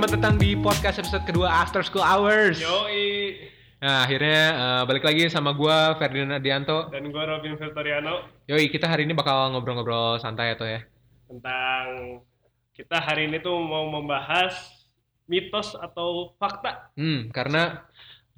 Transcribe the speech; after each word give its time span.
selamat 0.00 0.16
datang 0.16 0.40
di 0.40 0.56
podcast 0.56 0.96
episode 0.96 1.28
kedua 1.28 1.60
After 1.60 1.84
School 1.84 2.00
Hours. 2.00 2.56
Yoi 2.56 3.36
Nah, 3.84 4.08
akhirnya 4.08 4.40
eh, 4.56 4.82
balik 4.88 5.04
lagi 5.04 5.28
sama 5.28 5.52
gua 5.52 5.92
Ferdinand 6.00 6.40
Adianto. 6.40 6.88
dan 6.88 7.04
gue 7.04 7.20
Robin 7.20 7.52
Virtoriano 7.60 8.24
Yoi, 8.48 8.72
kita 8.72 8.88
hari 8.88 9.04
ini 9.04 9.12
bakal 9.12 9.52
ngobrol-ngobrol 9.52 10.16
santai 10.16 10.56
atau 10.56 10.64
ya. 10.64 10.80
tentang 11.28 12.16
kita 12.72 12.96
hari 12.96 13.28
ini 13.28 13.44
tuh 13.44 13.60
mau 13.60 13.92
membahas 13.92 14.72
mitos 15.28 15.76
atau 15.76 16.32
fakta. 16.40 16.96
Hmm, 16.96 17.28
karena 17.28 17.84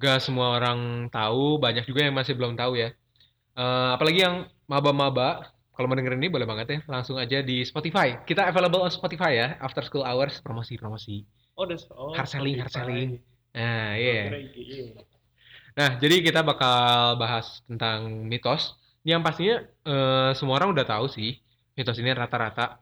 gak 0.03 0.19
semua 0.19 0.59
orang 0.59 1.07
tahu, 1.15 1.63
banyak 1.63 1.87
juga 1.87 2.03
yang 2.03 2.11
masih 2.19 2.35
belum 2.35 2.59
tahu 2.59 2.75
ya. 2.75 2.91
Eh, 3.55 3.89
apalagi 3.95 4.19
yang 4.19 4.51
maba-maba, 4.67 5.55
kalau 5.71 5.87
mau 5.87 5.95
dengerin 5.95 6.19
ini 6.19 6.27
boleh 6.27 6.43
banget 6.43 6.67
ya, 6.67 6.79
langsung 6.91 7.15
aja 7.15 7.39
di 7.39 7.63
Spotify. 7.63 8.19
Kita 8.27 8.51
available 8.51 8.83
on 8.83 8.91
Spotify 8.91 9.31
ya, 9.31 9.47
After 9.63 9.79
School 9.79 10.03
Hours, 10.03 10.43
promosi-promosi. 10.43 11.42
Oh, 11.53 11.69
udah 11.69 11.77
oh, 11.93 12.13
Hard 12.17 12.29
selling, 12.29 12.57
hard 12.57 12.73
selling. 12.73 13.21
Nah, 13.53 13.93
iya. 13.93 14.33
kira 14.33 14.39
IG. 14.41 14.59
Nah, 15.77 15.89
jadi 16.01 16.15
kita 16.25 16.41
bakal 16.41 17.17
bahas 17.21 17.61
tentang 17.69 18.25
mitos 18.25 18.73
yang 19.05 19.21
pastinya 19.21 19.61
eh, 19.85 20.31
semua 20.33 20.57
orang 20.57 20.73
udah 20.73 20.85
tahu 20.85 21.05
sih. 21.09 21.37
Mitos 21.77 21.97
ini 22.01 22.09
rata-rata. 22.13 22.81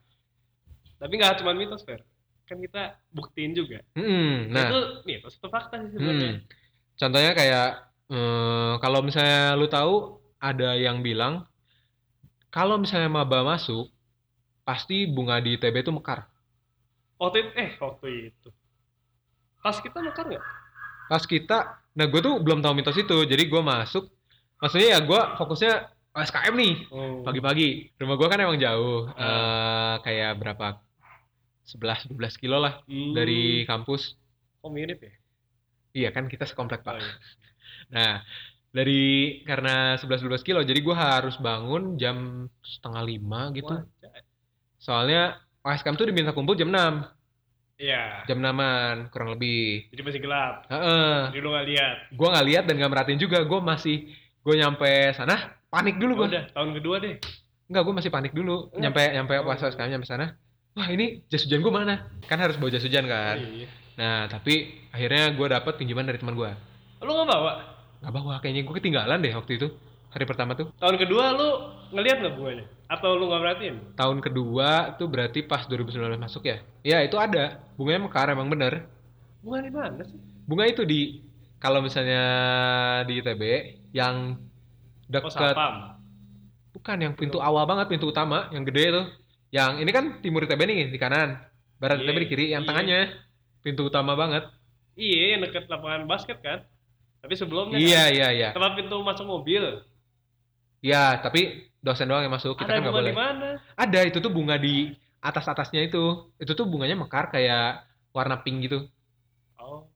Tapi 1.00 1.14
nggak 1.20 1.44
cuma 1.44 1.52
mitos, 1.52 1.84
Fer. 1.84 2.04
Kan 2.48 2.60
kita 2.64 2.96
buktiin 3.12 3.52
juga. 3.56 3.84
Hmm, 3.96 4.52
nah, 4.52 4.68
Itu 4.72 4.80
mitos 5.04 5.40
atau 5.40 5.52
fakta 5.52 5.80
sih 5.88 5.92
sebenarnya. 5.96 6.32
hmm. 6.40 6.60
contohnya 7.00 7.32
kayak 7.34 7.70
eh, 8.12 8.74
kalau 8.80 9.00
misalnya 9.04 9.56
lu 9.56 9.68
tahu 9.68 10.22
ada 10.40 10.76
yang 10.76 11.02
bilang 11.02 11.48
kalau 12.52 12.76
misalnya 12.76 13.08
maba 13.08 13.42
masuk 13.48 13.88
pasti 14.68 15.08
bunga 15.08 15.40
di 15.40 15.56
ITB 15.56 15.88
itu 15.88 15.92
mekar. 15.96 16.28
Waktu 17.18 17.38
itu, 17.48 17.50
eh 17.56 17.72
waktu 17.80 18.08
itu. 18.30 18.50
Pas 19.62 19.78
kita 19.78 19.98
mekar 19.98 20.26
nggak? 20.26 20.44
Pas 21.08 21.24
kita, 21.24 21.58
nah 21.92 22.06
gue 22.06 22.20
tuh 22.20 22.38
belum 22.38 22.60
tahu 22.60 22.74
mitos 22.74 22.96
itu, 22.96 23.18
jadi 23.24 23.44
gue 23.44 23.62
masuk. 23.62 24.10
Maksudnya 24.58 24.96
ya 24.96 25.00
gue 25.00 25.22
fokusnya 25.36 25.74
SKM 26.12 26.54
nih. 26.54 26.74
Oh. 26.92 27.24
pagi-pagi 27.24 27.96
rumah 27.96 28.20
gua 28.20 28.28
kan 28.28 28.36
emang 28.38 28.60
jauh 28.60 29.08
Ah. 29.16 29.24
eh 29.24 29.96
kayak 30.04 30.32
berapa 30.38 30.84
11 31.64 32.12
12 32.12 32.36
kilo 32.36 32.60
lah 32.60 32.84
Hmm. 32.84 33.16
dari 33.16 33.64
kampus 33.64 34.20
Oh 34.60 34.68
mirip 34.68 35.00
ya? 35.00 35.14
iya 35.94 36.10
kan 36.12 36.28
kita 36.28 36.44
sekomplek 36.44 36.84
Oh, 36.84 36.92
pak 36.92 37.00
iya. 37.00 37.08
nah 37.96 38.12
dari 38.70 39.04
karena 39.42 39.96
11 39.96 40.20
12 40.20 40.44
kilo 40.44 40.60
jadi 40.62 40.84
gua 40.84 40.96
harus 41.16 41.40
bangun 41.40 41.96
jam 41.96 42.18
setengah 42.60 43.04
lima 43.08 43.42
gitu 43.52 43.72
Wah, 43.72 43.88
soalnya 44.78 45.40
OSKM 45.62 45.96
tuh 45.96 46.12
diminta 46.12 46.36
kumpul 46.36 46.60
jam 46.60 46.68
6 46.68 47.08
Iya. 47.82 48.30
jam 48.30 48.38
6an 48.38 49.10
kurang 49.10 49.34
lebih 49.34 49.90
Jadi 49.90 50.02
masih 50.06 50.22
gelap. 50.22 50.70
Heeh. 50.70 51.34
Jadi 51.34 51.40
lu 51.42 51.50
nggak 51.50 51.66
lihat. 51.66 51.96
gua 52.14 52.28
nggak 52.38 52.48
lihat 52.54 52.64
dan 52.70 52.76
nggak 52.78 52.92
merhatiin 52.94 53.18
juga 53.18 53.42
gua 53.42 53.60
masih 53.60 54.06
gue 54.42 54.56
nyampe 54.58 55.14
sana 55.18 55.58
panik 55.70 55.98
dulu 55.98 56.14
gua 56.22 56.28
Udah, 56.30 56.46
tahun 56.54 56.70
kedua 56.78 56.96
deh. 57.02 57.18
Enggak, 57.72 57.88
gue 57.88 57.94
masih 57.96 58.12
panik 58.12 58.34
dulu. 58.36 58.68
Enggak. 58.76 58.82
Nyampe 58.84 59.02
nyampe 59.16 59.34
Oh. 59.40 59.48
pas 59.48 59.64
OSKM 59.64 59.90
nyampe 59.96 60.04
sana. 60.04 60.36
Wah, 60.76 60.88
ini 60.92 61.24
jas 61.32 61.48
hujan 61.48 61.64
gue 61.64 61.72
mana? 61.72 62.04
Kan 62.28 62.38
harus 62.38 62.60
bawa 62.60 62.68
jas 62.68 62.84
hujan 62.84 63.08
kan. 63.08 63.40
Iya. 63.40 63.68
Nah, 63.96 64.28
tapi 64.28 64.76
akhirnya 64.92 65.32
gue 65.32 65.48
dapet 65.48 65.74
pinjaman 65.80 66.04
dari 66.04 66.20
teman 66.20 66.36
gue. 66.36 66.52
Lu 67.00 67.12
nggak 67.12 67.30
bawa? 67.32 67.54
Gak 68.02 68.12
bawa, 68.12 68.34
kayaknya 68.44 68.68
gue 68.68 68.76
ketinggalan 68.76 69.24
deh 69.24 69.32
waktu 69.32 69.56
itu. 69.56 69.68
Hari 70.12 70.26
pertama 70.28 70.52
tuh. 70.58 70.68
Tahun 70.76 71.00
kedua 71.00 71.32
lu 71.32 71.50
ngelihat 71.92 72.18
nggak 72.20 72.36
bunganya? 72.36 72.66
Atau 72.88 73.16
lu 73.16 73.28
nggak 73.28 73.42
perhatiin? 73.44 73.76
Tahun 73.96 74.18
kedua 74.20 74.70
tuh 75.00 75.08
berarti 75.08 75.40
pas 75.44 75.64
2019 75.64 76.20
masuk 76.20 76.44
ya. 76.44 76.60
Ya, 76.84 77.00
itu 77.04 77.16
ada. 77.16 77.60
Bunganya 77.80 78.08
mekar 78.08 78.28
emang 78.28 78.52
bener. 78.52 78.88
Bunga 79.40 79.60
di 79.64 79.72
mana 79.72 80.04
sih? 80.04 80.20
Bunga 80.44 80.68
itu 80.68 80.84
di 80.84 81.24
kalau 81.58 81.80
misalnya 81.80 82.24
di 83.06 83.22
ITB 83.22 83.44
yang 83.94 84.36
Oh, 85.12 85.28
deket 85.28 85.36
sapam. 85.36 86.00
bukan 86.72 86.98
yang 87.04 87.14
pintu 87.14 87.44
awal 87.44 87.68
banget, 87.68 87.92
pintu 87.92 88.08
utama 88.08 88.48
yang 88.56 88.64
gede 88.64 88.84
itu. 88.96 89.04
Yang 89.52 89.72
ini 89.84 89.92
kan 89.92 90.06
timur 90.24 90.48
ITB 90.48 90.62
nih 90.64 90.80
di 90.88 90.96
kanan, 90.96 91.36
barat 91.78 92.00
Iya, 92.00 92.08
ITB 92.08 92.18
di 92.24 92.28
kiri, 92.32 92.46
yang 92.56 92.64
iya. 92.64 92.70
tengahnya 92.72 93.00
pintu 93.60 93.92
utama 93.92 94.16
banget. 94.16 94.48
Iya, 94.96 95.36
yang 95.36 95.42
deket 95.44 95.68
lapangan 95.68 96.08
basket 96.08 96.40
kan? 96.40 96.64
Tapi 97.20 97.34
sebelumnya 97.36 97.76
Iya, 97.76 98.04
kan, 98.08 98.16
iya, 98.16 98.28
iya. 98.32 98.50
tempat 98.56 98.74
pintu 98.80 98.98
masuk 99.04 99.28
mobil. 99.28 99.84
Iya, 100.82 101.20
tapi 101.22 101.71
dosen 101.82 102.06
doang 102.06 102.24
yang 102.24 102.32
masuk. 102.32 102.54
Kita 102.56 102.70
ada 102.70 102.78
kan 102.78 102.82
nggak 102.82 102.94
bunga 102.94 103.02
boleh. 103.02 103.14
di 103.14 103.18
mana? 103.18 103.48
Ada, 103.76 104.00
itu 104.06 104.18
tuh 104.18 104.32
bunga 104.32 104.56
di 104.56 104.94
atas-atasnya 105.20 105.82
itu. 105.84 106.04
Itu 106.38 106.54
tuh 106.54 106.66
bunganya 106.66 106.96
mekar 106.96 107.30
kayak 107.30 107.86
warna 108.14 108.38
pink 108.40 108.70
gitu. 108.70 108.86
Oh, 109.58 109.90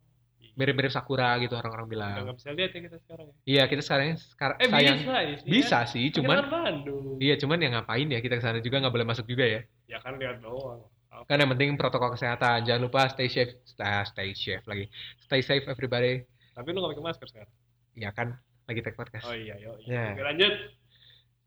Mirip-mirip 0.55 0.87
sakura 0.87 1.35
gitu 1.37 1.51
orang-orang 1.53 1.87
bilang. 1.87 2.15
nggak 2.23 2.37
bisa 2.39 2.49
lihat 2.55 2.71
ya 2.71 2.81
kita 2.87 2.97
sekarang. 2.97 3.25
ya. 3.27 3.33
Iya, 3.43 3.63
kita 3.67 3.81
sekarang 3.83 4.05
sekarang 4.15 4.55
Eh 4.57 4.67
sayang 4.71 4.97
bisa, 4.97 5.11
ya, 5.11 5.35
sih, 5.35 5.49
bisa 5.51 5.77
ya. 5.77 5.91
sih, 5.91 6.05
cuman 6.15 6.37
kan 6.39 6.47
Bandung. 6.47 7.03
iya, 7.19 7.35
cuman 7.35 7.57
yang 7.59 7.73
ngapain 7.75 8.07
ya 8.07 8.19
kita 8.19 8.39
ke 8.39 8.43
sana 8.43 8.59
juga 8.63 8.79
nggak 8.79 8.93
boleh 8.95 9.07
masuk 9.07 9.25
juga 9.27 9.43
ya. 9.43 9.61
Ya 9.85 9.99
kan 9.99 10.15
lihat 10.15 10.39
doang. 10.39 10.79
Apa? 11.11 11.27
Kan 11.27 11.43
yang 11.43 11.51
penting 11.51 11.75
protokol 11.75 12.11
kesehatan. 12.11 12.63
Jangan 12.63 12.81
lupa 12.81 13.07
stay 13.07 13.27
safe, 13.27 13.51
ah, 13.79 14.03
stay 14.03 14.31
safe 14.31 14.63
lagi. 14.63 14.87
Stay 15.21 15.43
safe 15.43 15.67
everybody. 15.67 16.23
Tapi 16.55 16.67
lu 16.71 16.79
nggak 16.79 16.91
pakai 16.95 17.03
masker 17.03 17.27
sekarang. 17.29 17.53
Ya 17.95 18.09
kan 18.11 18.39
lagi 18.65 18.79
take 18.79 18.95
podcast. 18.95 19.27
Oh 19.27 19.35
iya, 19.35 19.59
yo. 19.59 19.75
Ya. 19.83 20.15
Oke, 20.15 20.23
lanjut. 20.23 20.53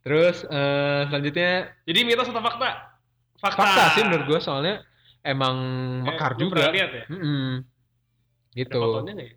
Terus 0.03 0.37
eh, 0.45 1.03
selanjutnya 1.07 1.51
Jadi 1.85 2.01
mitos 2.03 2.29
atau 2.29 2.41
fakta? 2.41 2.71
Fakta. 3.39 3.59
fakta 3.63 3.83
sih 3.95 4.03
menurut 4.03 4.27
gue 4.27 4.41
soalnya 4.41 4.83
emang 5.23 5.57
Eh, 6.03 6.07
mekar 6.11 6.33
juga. 6.35 6.67
pernah 6.67 6.75
lihat 6.75 6.91
ya? 6.93 7.05
Mm-mm. 7.07 7.51
Ada 8.49 8.57
Gitu. 8.57 8.79
fotonya 8.81 9.13
ya? 9.15 9.35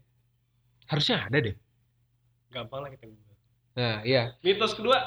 Harusnya 0.87 1.17
ada 1.23 1.37
deh. 1.37 1.55
Gampang 2.49 2.79
lah 2.81 2.89
kita. 2.89 3.05
Nah, 3.71 3.95
iya. 4.03 4.35
Mitos 4.41 4.73
kedua. 4.73 4.97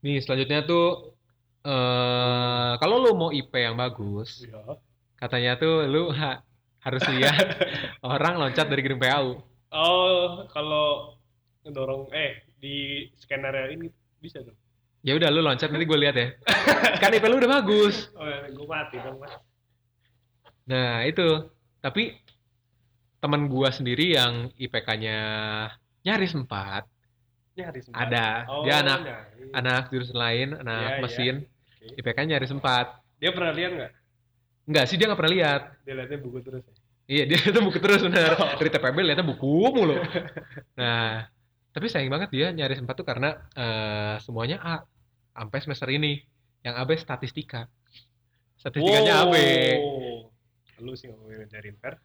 Nih, 0.00 0.22
selanjutnya 0.22 0.62
tuh 0.62 1.12
eh 1.60 2.72
kalau 2.78 2.96
lu 2.98 3.10
mau 3.12 3.30
IP 3.30 3.50
yang 3.52 3.74
bagus, 3.74 4.46
Iya. 4.46 4.78
katanya 5.16 5.58
tuh 5.58 5.84
lu 5.84 6.08
ha- 6.10 6.40
harus 6.78 7.02
lihat 7.10 7.34
orang 8.06 8.38
loncat 8.38 8.70
dari 8.70 8.80
gedung 8.80 9.02
PAU. 9.02 9.42
Oh, 9.68 10.46
kalau 10.48 11.18
ngedorong 11.60 12.08
eh 12.14 12.46
di 12.56 12.76
skenario 13.12 13.68
ini 13.68 13.86
bisa 14.18 14.42
dong. 14.42 14.56
Ya 15.06 15.14
udah 15.14 15.30
lu 15.30 15.40
loncat 15.40 15.70
nanti 15.70 15.86
gue 15.86 15.98
lihat 15.98 16.16
ya. 16.18 16.28
kan 17.02 17.14
IP 17.14 17.24
lu 17.30 17.38
udah 17.38 17.62
bagus. 17.62 18.10
Oh, 18.18 18.26
gue 18.26 18.66
mati 18.66 18.98
dong, 18.98 19.22
Mas. 19.22 19.32
Nah, 20.68 21.06
itu. 21.06 21.48
Tapi 21.78 22.18
teman 23.18 23.50
gua 23.50 23.70
sendiri 23.74 24.14
yang 24.14 24.50
IPK-nya 24.54 25.18
nyaris 26.06 26.34
4, 26.34 26.46
Ini 27.54 27.62
hari 27.66 27.80
Senin. 27.82 27.94
ada. 27.94 28.46
Oh, 28.46 28.62
Dia 28.62 28.82
anak 28.82 29.00
anak 29.54 29.82
jurusan 29.90 30.18
lain, 30.18 30.48
anak 30.58 30.98
iya. 30.98 31.02
mesin. 31.02 31.34
Oke. 31.42 31.98
IPK 32.02 32.18
nyaris 32.26 32.50
4. 32.54 32.62
Dia 33.18 33.30
pernah 33.34 33.52
lihat 33.54 33.70
nggak? 33.74 33.92
Enggak 34.68 34.84
sih 34.86 34.94
dia 35.00 35.06
nggak 35.10 35.18
pernah 35.18 35.34
lihat. 35.34 35.62
Dia 35.82 35.94
lihatnya 35.98 36.18
buku 36.22 36.38
terus 36.42 36.62
ya. 36.66 36.74
Iya, 37.08 37.22
dia 37.24 37.38
itu 37.40 37.60
buku 37.64 37.78
terus 37.80 38.04
benar. 38.04 38.36
Oh. 38.36 38.52
Dari 38.60 38.68
TPB 38.68 38.96
lihatnya 39.00 39.26
buku 39.26 39.52
mulu. 39.72 39.96
Nah, 40.78 41.26
tapi 41.78 41.86
sayang 41.86 42.10
banget 42.10 42.34
dia 42.34 42.50
nyaris 42.50 42.82
4 42.82 42.90
tuh 42.90 43.06
karena 43.06 43.38
eh, 43.54 44.18
semuanya 44.18 44.58
A. 44.58 44.76
Sampai 45.30 45.62
semester 45.62 45.86
ini. 45.94 46.18
Yang 46.66 46.74
AB 46.74 46.90
statistika. 46.98 47.70
Statistikanya 48.58 49.22
AB. 49.22 49.34
Oh. 49.78 50.34
Lu 50.82 50.98
sih 50.98 51.06
mau 51.06 51.22
ngajarin 51.22 51.78
per? 51.78 52.02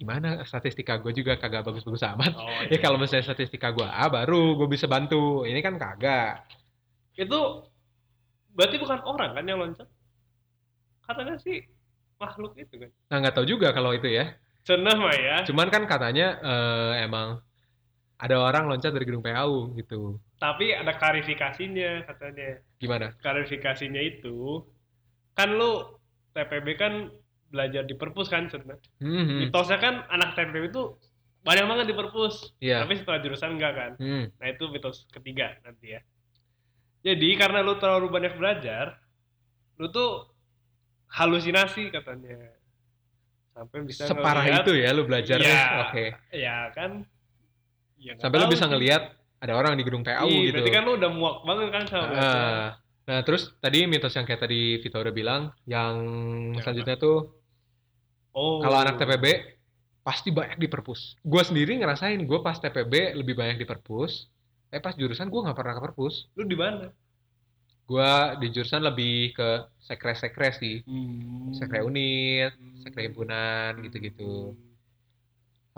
Gimana 0.00 0.48
statistika 0.48 0.96
gue 0.96 1.12
juga 1.12 1.36
kagak 1.36 1.68
bagus-bagus 1.68 2.08
amat. 2.16 2.32
Oh, 2.40 2.48
Ya 2.72 2.80
kalau 2.80 2.96
misalnya 2.96 3.28
statistika 3.28 3.68
gue 3.68 3.84
A 3.84 4.08
baru 4.08 4.56
gue 4.56 4.68
bisa 4.72 4.88
bantu. 4.88 5.44
Ini 5.44 5.60
kan 5.60 5.76
kagak. 5.76 6.48
itu 7.14 7.40
berarti 8.56 8.80
bukan 8.80 8.98
orang 9.04 9.36
kan 9.36 9.44
yang 9.44 9.60
loncat? 9.60 9.86
Katanya 11.04 11.36
sih 11.36 11.68
makhluk 12.16 12.56
itu 12.56 12.80
kan. 12.80 12.90
Nah 13.12 13.16
nggak 13.20 13.34
tahu 13.36 13.44
juga 13.44 13.76
kalau 13.76 13.92
itu 13.92 14.08
ya. 14.08 14.32
Cenah 14.64 14.96
mah 14.96 15.12
ya. 15.12 15.36
Cuman 15.44 15.68
kan 15.68 15.84
katanya 15.84 16.40
eh, 16.40 17.04
emang 17.04 17.44
ada 18.14 18.36
orang 18.38 18.70
loncat 18.70 18.94
dari 18.94 19.04
gedung 19.04 19.22
PAU 19.22 19.74
gitu. 19.74 20.18
Tapi 20.38 20.70
ada 20.70 20.94
klarifikasinya 20.94 22.06
katanya. 22.06 22.62
Gimana? 22.78 23.10
Klarifikasinya 23.18 24.00
itu 24.00 24.62
kan 25.34 25.50
lu 25.50 25.98
TPB 26.30 26.78
kan 26.78 27.10
belajar 27.50 27.82
di 27.82 27.94
perpus 27.94 28.26
kan 28.26 28.46
Cenah. 28.46 28.78
Hmm, 28.98 29.42
Mitosnya 29.42 29.78
kan 29.78 29.94
anak 30.08 30.34
TPB 30.34 30.70
itu 30.70 30.94
banyak 31.42 31.66
banget 31.66 31.86
di 31.90 31.94
perpus. 31.94 32.54
Iya. 32.58 32.82
Tapi 32.82 32.98
setelah 32.98 33.18
jurusan 33.20 33.54
enggak 33.54 33.72
kan. 33.74 33.90
Hmm. 33.98 34.24
Nah 34.38 34.46
itu 34.48 34.64
mitos 34.70 35.06
ketiga 35.10 35.54
nanti 35.62 35.94
ya. 35.94 36.00
Jadi 37.04 37.28
karena 37.36 37.60
lu 37.60 37.76
terlalu 37.76 38.08
banyak 38.08 38.34
belajar, 38.34 38.96
lu 39.76 39.92
tuh 39.92 40.32
halusinasi 41.10 41.92
katanya. 41.92 42.56
Sampai 43.54 43.86
bisa 43.86 44.08
Separah 44.08 44.42
ngeliat- 44.42 44.66
itu 44.66 44.72
ya 44.74 44.88
lu 44.90 45.02
belajarnya. 45.04 45.46
Iya. 45.46 45.66
Oke. 45.86 46.04
Ya 46.32 46.58
kan. 46.74 47.06
Ya, 48.04 48.20
Sampai 48.20 48.36
lu 48.36 48.44
tahu 48.44 48.52
bisa 48.52 48.68
ngelihat 48.68 49.02
ada 49.40 49.52
orang 49.56 49.72
di 49.74 49.84
gedung 49.84 50.04
PAU 50.04 50.28
Iya, 50.28 50.52
gitu. 50.52 50.60
Berarti 50.60 50.72
kan 50.76 50.82
lu 50.84 50.92
udah 51.00 51.10
muak 51.10 51.36
banget 51.48 51.68
kan 51.72 51.84
sama. 51.88 52.12
Ah. 52.12 52.66
Nah, 53.04 53.20
terus 53.20 53.52
tadi 53.58 53.84
mitos 53.84 54.12
yang 54.12 54.24
kayak 54.24 54.44
tadi 54.44 54.80
Vito 54.80 54.96
udah 54.96 55.12
bilang, 55.12 55.42
yang 55.64 55.96
Yang 56.52 56.62
selanjutnya 56.64 56.96
tuh 56.96 57.18
Oh. 58.34 58.58
Kalau 58.58 58.82
anak 58.82 58.98
TPB 58.98 59.26
pasti 60.02 60.34
banyak 60.34 60.58
di 60.58 60.66
perpus. 60.66 61.14
Gue 61.22 61.46
sendiri 61.46 61.78
ngerasain 61.78 62.18
gue 62.18 62.38
pas 62.42 62.58
TPB 62.58 63.14
lebih 63.14 63.38
banyak 63.38 63.56
di 63.56 63.64
perpus. 63.64 64.26
Eh 64.68 64.82
pas 64.82 64.90
jurusan 64.92 65.30
gue 65.30 65.38
nggak 65.38 65.54
pernah 65.54 65.78
ke 65.78 65.82
perpus. 65.86 66.26
Lu 66.34 66.42
di 66.42 66.58
mana? 66.58 66.90
Gue 67.86 68.10
di 68.42 68.50
jurusan 68.50 68.82
lebih 68.82 69.38
ke 69.38 69.48
sekre-sekre 69.78 70.50
sih. 70.50 70.82
Hmm. 70.82 71.54
Sekre 71.54 71.86
unit, 71.86 72.58
Hmm. 72.58 72.82
sekre 72.82 73.06
himpunan 73.06 73.78
gitu-gitu. 73.86 74.50
Hmm. 74.50 74.74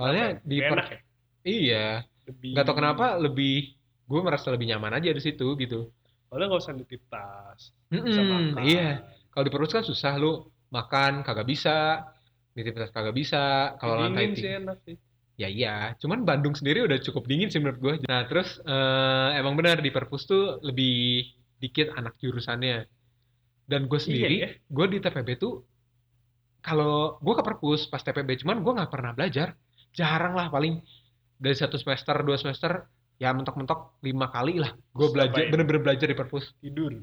Soalnya 0.00 0.26
ya? 0.26 0.40
di 0.40 0.56
per- 0.64 0.72
enak 0.72 0.88
ya? 0.88 0.98
iya, 1.44 1.86
Lebih 2.26 2.50
nggak 2.54 2.64
tau 2.66 2.76
kenapa 2.78 3.06
lebih 3.18 3.76
gue 4.06 4.20
merasa 4.22 4.48
lebih 4.54 4.66
nyaman 4.70 4.92
aja 4.98 5.10
di 5.10 5.22
situ 5.22 5.46
gitu. 5.58 5.90
Soalnya 6.26 6.46
nggak 6.50 6.62
usah 6.64 6.74
nitip 6.74 7.02
tas, 7.06 7.60
bisa 8.02 8.22
Mm-mm, 8.22 8.26
makan. 8.26 8.62
iya. 8.66 8.88
Kalau 9.30 9.44
di 9.46 9.52
perpus 9.52 9.72
kan 9.76 9.84
susah 9.86 10.12
lu 10.18 10.32
makan 10.70 11.22
kagak 11.26 11.46
bisa, 11.46 12.02
nitip 12.54 12.74
tas 12.76 12.90
kagak 12.90 13.14
bisa. 13.14 13.74
Kalau 13.78 13.94
lantai 14.02 14.26
Dingin 14.26 14.34
sih 14.34 14.50
tiga, 14.50 14.58
enak 14.58 14.78
sih. 14.86 14.96
ya 15.38 15.48
iya. 15.48 15.74
Cuman 16.00 16.26
Bandung 16.28 16.54
sendiri 16.58 16.82
udah 16.86 16.98
cukup 17.06 17.22
dingin 17.30 17.48
sih 17.52 17.60
menurut 17.62 17.78
gue. 17.84 17.94
Nah 18.08 18.20
terus 18.30 18.58
eh, 18.62 19.28
emang 19.40 19.54
benar 19.58 19.78
di 19.84 19.90
perpus 19.94 20.22
tuh 20.26 20.58
lebih 20.62 21.22
dikit 21.62 21.94
anak 21.94 22.14
jurusannya. 22.20 22.86
Dan 23.66 23.90
gue 23.90 23.98
sendiri, 23.98 24.34
ya? 24.46 24.48
gue 24.76 24.86
di 24.94 24.98
TPB 25.02 25.28
tuh 25.42 25.54
kalau 26.62 27.18
gue 27.22 27.34
ke 27.38 27.42
perpus 27.46 27.86
pas 27.86 28.02
TPB, 28.02 28.42
cuman 28.42 28.62
gue 28.62 28.72
nggak 28.78 28.90
pernah 28.90 29.12
belajar. 29.14 29.54
Jarang 29.94 30.34
lah 30.34 30.50
paling 30.50 30.82
dari 31.36 31.54
satu 31.54 31.76
semester 31.76 32.16
dua 32.20 32.36
semester 32.36 32.84
ya 33.16 33.32
mentok-mentok 33.32 34.00
lima 34.00 34.28
kali 34.28 34.60
lah. 34.60 34.72
Gue 34.92 35.08
belajar 35.08 35.48
bener-bener 35.48 35.80
belajar 35.82 36.06
di 36.06 36.16
perpus. 36.16 36.52
Tidur. 36.58 37.00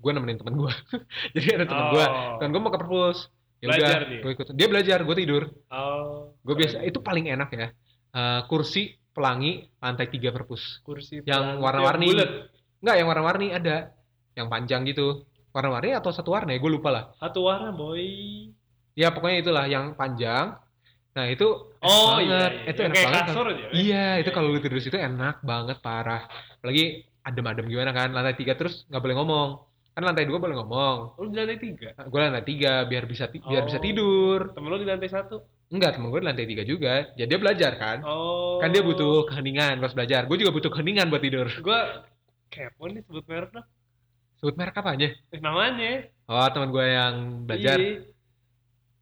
gue 0.00 0.12
nemenin 0.16 0.40
temen 0.40 0.56
gue 0.56 0.72
jadi 1.36 1.60
ada 1.60 1.64
temen 1.68 1.92
gue 1.92 2.00
Oh. 2.00 2.40
dan 2.40 2.48
gue 2.48 2.60
mau 2.60 2.72
ke 2.72 2.80
perpus. 2.80 3.28
Ya 3.60 3.68
Belajar 3.68 3.98
udah 4.00 4.08
dia? 4.08 4.20
gue 4.24 4.30
ikut. 4.32 4.46
Dia 4.56 4.66
belajar 4.72 4.98
gue 5.04 5.16
tidur. 5.18 5.42
Oh. 5.68 6.32
gue 6.40 6.54
biasa 6.56 6.80
itu 6.82 6.98
paling 6.98 7.28
enak 7.28 7.48
ya. 7.52 7.68
Eh, 8.10 8.40
kursi 8.48 8.96
pelangi 9.12 9.68
lantai 9.76 10.08
tiga 10.08 10.32
perpus. 10.32 10.80
Kursi 10.80 11.20
yang 11.22 11.60
warna-warni. 11.60 12.16
Enggak 12.80 12.96
yang 12.96 13.06
warna-warni 13.06 13.52
ada. 13.52 13.92
Yang 14.32 14.46
panjang 14.48 14.82
gitu. 14.88 15.28
Warna-warni 15.52 15.92
atau 15.92 16.08
satu 16.08 16.32
warna 16.32 16.56
ya? 16.56 16.58
Gue 16.58 16.72
lupa 16.72 16.88
lah. 16.88 17.04
Satu 17.20 17.44
warna 17.44 17.68
boy. 17.68 18.48
ya 18.96 19.12
pokoknya 19.12 19.38
itulah. 19.44 19.64
Yang 19.68 19.92
panjang 20.00 20.56
nah 21.20 21.28
itu 21.28 21.48
enak 21.76 21.84
Oh 21.86 22.16
iya, 22.16 22.16
banget. 22.16 22.52
iya. 22.56 22.64
itu 22.64 22.80
Yang 22.80 22.86
enak 22.86 22.96
kayak 22.96 23.04
banget 23.06 23.24
kasur 23.28 23.46
aja. 23.46 23.60
ya? 23.60 23.68
iya 23.70 24.04
itu 24.16 24.22
Iya, 24.22 24.32
kalau 24.32 24.48
iya. 24.48 24.54
lu 24.54 24.62
tidur 24.62 24.78
di 24.78 24.84
situ 24.86 24.96
enak 24.98 25.36
banget 25.42 25.76
parah 25.78 26.22
apalagi 26.54 26.84
adem-adem 27.20 27.66
gimana 27.66 27.90
kan 27.90 28.08
lantai 28.08 28.32
tiga 28.34 28.52
terus 28.54 28.84
nggak 28.86 29.02
boleh 29.02 29.14
ngomong 29.14 29.48
kan 29.90 30.02
lantai 30.02 30.24
dua 30.24 30.38
boleh 30.38 30.56
ngomong 30.56 30.96
Lu 31.14 31.28
di 31.28 31.36
lantai 31.36 31.58
tiga. 31.58 31.92
gue 31.94 32.18
lantai 32.18 32.40
tiga 32.42 32.72
biar 32.82 33.04
bisa 33.04 33.24
ti- 33.26 33.42
biar 33.42 33.62
bisa 33.62 33.76
Oh. 33.76 33.82
tidur 33.82 34.40
Temen 34.50 34.68
lu 34.68 34.78
di 34.78 34.86
lantai 34.86 35.08
satu. 35.08 35.36
enggak 35.68 35.90
temen 35.92 36.08
gue 36.08 36.18
di 36.18 36.26
lantai 36.26 36.46
tiga 36.46 36.62
juga 36.62 36.94
jadi 37.12 37.28
dia 37.28 37.38
belajar 37.38 37.72
kan 37.76 37.98
Oh. 38.02 38.56
kan 38.56 38.68
dia 38.68 38.80
butuh 38.80 39.22
keheningan 39.24 39.76
pas 39.78 39.92
belajar 39.92 40.24
gue 40.24 40.36
juga 40.38 40.50
butuh 40.50 40.70
keheningan 40.70 41.06
buat 41.06 41.20
tidur 41.20 41.46
Gua 41.60 42.06
kepo 42.48 42.86
nih 42.86 43.04
sebut 43.04 43.24
merek 43.24 43.50
dong. 43.52 43.66
sebut 44.36 44.54
merek 44.54 44.74
apanya 44.74 45.08
Eh, 45.28 45.38
namanya. 45.38 46.08
oh 46.24 46.48
teman 46.48 46.68
gue 46.68 46.86
yang 46.88 47.14
belajar 47.44 47.76
Iya. 47.76 48.08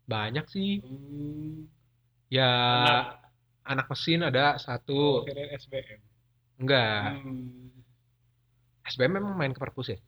banyak 0.04 0.44
sih 0.46 0.80
Hmm. 0.80 1.68
Ya 2.28 2.48
Anak. 2.78 3.04
anak 3.64 3.86
mesin 3.88 4.20
ada 4.22 4.44
Oh, 4.50 4.58
satu 4.58 4.98
kirain 5.24 5.52
SBM. 5.54 5.98
enggak 6.58 7.02
Hmm. 7.16 7.72
SBM 8.84 9.12
memang 9.14 9.34
main 9.34 9.50
ke 9.50 9.58
perpus 9.58 9.90
ya 9.90 9.98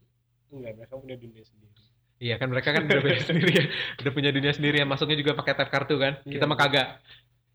Enggak, 0.50 0.72
mereka 0.76 0.94
punya 0.96 1.14
dunia 1.14 1.42
sendiri. 1.42 1.72
iya 2.18 2.34
kan 2.36 2.48
mereka 2.48 2.68
kan 2.70 2.84
udah 2.84 3.00
beda 3.00 3.20
sendiri 3.28 3.52
ya 3.54 3.64
udah 3.98 4.12
punya 4.12 4.30
dunia 4.30 4.52
sendiri 4.52 4.76
yang 4.78 4.88
masuknya 4.88 5.16
juga 5.16 5.32
pakai 5.32 5.54
tap 5.54 5.68
kartu 5.68 5.96
kan 5.96 6.20
kita 6.22 6.38
Iya. 6.38 6.46
mah 6.46 6.58
kagak 6.58 6.86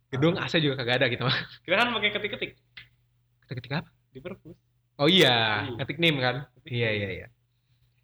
gedung 0.08 0.36
AC 0.36 0.54
juga 0.58 0.76
kagak 0.76 0.96
ada 1.02 1.08
kita 1.08 1.24
mah 1.24 1.38
Kita 1.62 1.76
kan 1.76 1.88
pakai 1.92 2.10
ketik-ketik 2.12 2.52
ketik 3.46 3.72
apa 3.72 3.90
di 4.10 4.20
perpus. 4.20 4.58
oh 4.96 5.06
iya 5.06 5.66
Iya. 5.66 5.78
ketik 5.78 5.98
nim 6.00 6.18
kan 6.18 6.50
Ketik 6.56 6.72
iya 6.72 6.90
iya 6.92 7.10
iya 7.12 7.28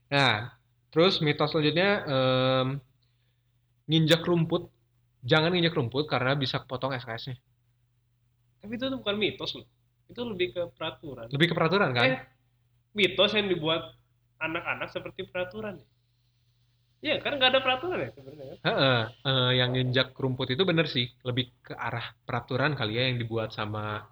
nah 0.08 0.52
terus 0.90 1.18
mitos 1.18 1.50
selanjutnya 1.50 1.90
em, 2.04 2.68
nginjak 3.88 4.22
rumput 4.22 4.68
jangan 5.22 5.54
nginjak 5.54 5.74
rumput 5.74 6.06
karena 6.06 6.34
bisa 6.34 6.62
potong 6.62 6.92
SKS-nya 6.94 7.38
Tapi 8.62 8.78
itu 8.78 8.86
tuh 8.86 8.98
bukan 9.02 9.18
mitos 9.18 9.58
loh. 9.58 9.66
Itu 10.06 10.22
lebih 10.22 10.54
ke 10.54 10.62
peraturan. 10.76 11.26
lebih 11.32 11.48
ke 11.50 11.56
peraturan 11.56 11.90
kan 11.94 12.06
Eh, 12.06 12.20
mitos 12.94 13.32
yang 13.34 13.48
dibuat 13.48 13.96
anak-anak 14.38 14.90
seperti 14.90 15.26
peraturan. 15.26 15.82
Iya 17.02 17.18
kan 17.18 17.34
nggak 17.42 17.50
ada 17.58 17.62
peraturan 17.66 17.98
ya 17.98 18.10
sebenarnya. 18.14 18.56
Heeh, 18.62 19.00
eh, 19.26 19.52
yang 19.58 19.70
nginjak 19.74 20.14
rumput 20.14 20.54
itu 20.54 20.62
bener 20.62 20.86
sih, 20.86 21.10
lebih 21.26 21.50
ke 21.66 21.74
arah 21.74 22.14
peraturan 22.22 22.78
kali 22.78 22.94
ya 22.94 23.10
yang 23.10 23.18
dibuat 23.18 23.50
sama 23.50 24.06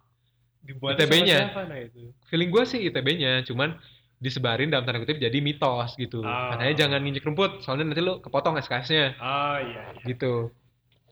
Dibuat 0.59 0.97
ITB-nya. 0.97 1.53
nah 1.55 1.79
itu? 1.79 2.11
feeling 2.27 2.49
gue 2.51 2.63
sih 2.67 2.79
ITB-nya, 2.89 3.45
cuman 3.47 3.77
disebarin 4.19 4.67
dalam 4.67 4.83
tanda 4.83 4.99
kutip 4.99 5.15
jadi 5.15 5.37
mitos 5.39 5.95
gitu. 5.95 6.19
Ah. 6.25 6.51
Katanya 6.51 6.73
jangan 6.75 6.99
nginjek 6.99 7.23
rumput, 7.23 7.63
soalnya 7.63 7.93
nanti 7.93 8.01
lu 8.03 8.19
kepotong 8.19 8.59
SKS-nya 8.59 9.15
Oh 9.21 9.55
iya, 9.61 9.83
iya. 9.95 10.03
gitu. 10.03 10.51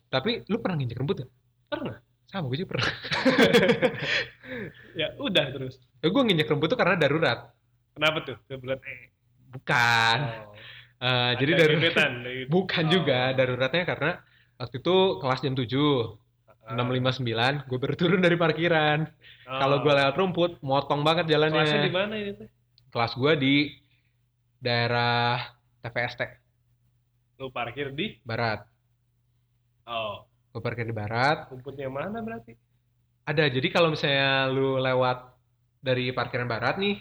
Tapi 0.08 0.48
lu 0.48 0.58
pernah 0.58 0.78
nginjek 0.78 0.98
rumput 0.98 1.18
gak? 1.22 1.32
Pernah. 1.68 1.98
Sama 2.28 2.48
gue 2.48 2.58
juga 2.60 2.70
pernah. 2.76 2.92
Ya 4.96 5.14
udah 5.16 5.46
terus. 5.52 5.78
gue 6.00 6.22
nginjek 6.24 6.48
rumput 6.48 6.72
tuh 6.72 6.80
karena 6.80 6.96
darurat. 6.96 7.52
Kenapa 7.94 8.18
tuh? 8.24 8.38
Ke 8.48 8.56
bulan 8.56 8.80
E. 8.82 9.12
Bukan. 9.52 10.18
Oh. 10.24 10.54
Eh, 10.98 11.32
jadi 11.38 11.52
darurat. 11.56 11.94
Bukan 12.56 12.84
Oh. 12.88 12.92
juga 12.92 13.20
daruratnya 13.32 13.84
karena 13.86 14.12
waktu 14.56 14.76
itu 14.80 14.96
kelas 15.20 15.40
jam 15.42 15.54
7, 15.54 16.18
Ah. 16.68 16.76
6.59, 16.76 17.64
gue 17.64 17.78
baru 17.80 17.96
turun 17.96 18.20
dari 18.20 18.36
parkiran. 18.36 19.08
Oh. 19.48 19.56
Kalau 19.56 19.78
gue 19.80 19.94
lewat 19.94 20.16
rumput, 20.16 20.52
motong 20.60 21.00
banget 21.00 21.32
jalannya. 21.32 21.64
kelasnya 21.64 21.82
di 21.82 21.94
mana 21.94 22.14
ini 22.16 22.32
teh? 22.34 22.48
kelas 22.88 23.14
gue 23.14 23.34
di 23.36 23.56
daerah 24.58 25.38
TPST 25.80 26.22
Lu 27.38 27.52
parkir 27.52 27.94
di? 27.94 28.18
Barat. 28.20 28.66
Oh. 29.88 30.28
Gue 30.52 30.62
parkir 30.62 30.86
di 30.86 30.96
Barat. 30.96 31.48
Rumputnya 31.50 31.88
mana 31.88 32.20
berarti? 32.20 32.54
Ada, 33.28 33.52
jadi 33.52 33.68
kalau 33.72 33.92
misalnya 33.92 34.48
lu 34.52 34.80
lewat 34.80 35.36
dari 35.84 36.12
parkiran 36.16 36.48
Barat 36.48 36.80
nih, 36.80 36.96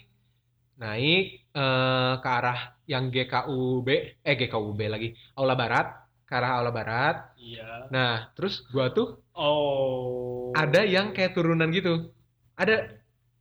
naik 0.78 1.24
eh, 1.54 2.12
ke 2.22 2.28
arah 2.28 2.74
yang 2.86 3.10
GKUB, 3.10 3.88
eh 4.22 4.34
GKUB 4.38 4.80
lagi, 4.86 5.14
Aula 5.38 5.54
Barat, 5.54 5.86
ke 6.26 6.32
arah 6.34 6.58
Aula 6.58 6.70
Barat. 6.74 7.34
Iya. 7.38 7.90
Nah, 7.90 8.30
terus 8.34 8.66
gua 8.70 8.90
tuh 8.90 9.22
Oh. 9.36 10.50
ada 10.56 10.82
yang 10.82 11.12
kayak 11.12 11.36
turunan 11.36 11.68
gitu. 11.70 12.10
Ada 12.56 12.88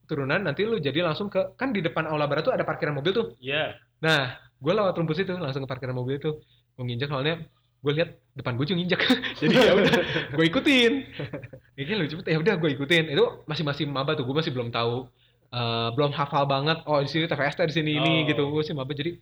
turunan, 0.05 0.43
nanti 0.43 0.67
lu 0.67 0.77
jadi 0.77 1.01
langsung 1.01 1.31
ke, 1.31 1.58
kan 1.58 1.74
di 1.74 1.81
depan 1.81 2.05
Aula 2.05 2.29
Barat 2.29 2.46
tuh 2.46 2.53
ada 2.53 2.67
parkiran 2.67 2.93
mobil 2.93 3.12
tuh. 3.15 3.27
Iya. 3.41 3.79
Nah, 4.03 4.38
gue 4.60 4.74
lewat 4.75 4.93
rumput 5.00 5.17
itu 5.17 5.34
langsung 5.39 5.65
ke 5.65 5.70
parkiran 5.70 5.96
mobil 5.98 6.20
itu. 6.22 6.36
Gue 6.75 6.84
nginjek 6.86 7.10
soalnya 7.10 7.41
gue 7.86 7.94
lihat 7.94 8.10
depan 8.34 8.58
gue 8.58 8.65
juga 8.65 8.77
nginjek. 8.82 9.01
Jadi 9.46 9.54
ya 9.54 9.74
udah, 9.77 9.94
gue 10.34 10.46
ikutin. 10.50 10.92
Ini 11.80 11.94
lucu 11.94 12.13
banget. 12.18 12.34
Ya 12.34 12.38
udah 12.42 12.56
gue 12.58 12.70
ikutin. 12.74 13.13
Itu 13.13 13.46
masih 13.46 13.62
masih 13.62 13.86
maba 13.86 14.18
tuh. 14.18 14.25
Gue 14.25 14.34
masih 14.34 14.50
belum 14.50 14.74
tahu 14.74 15.06
eh, 15.54 15.89
belum 15.94 16.10
hafal 16.12 16.50
banget. 16.50 16.82
Oh, 16.89 16.98
di 16.98 17.06
sini 17.06 17.30
TVST 17.30 17.62
di 17.70 17.75
sini 17.77 17.92
ini 17.94 18.13
Oh. 18.25 18.27
gitu. 18.27 18.42
Gue 18.50 18.65
sih 18.65 18.74
maba 18.74 18.89
jadi 18.92 19.13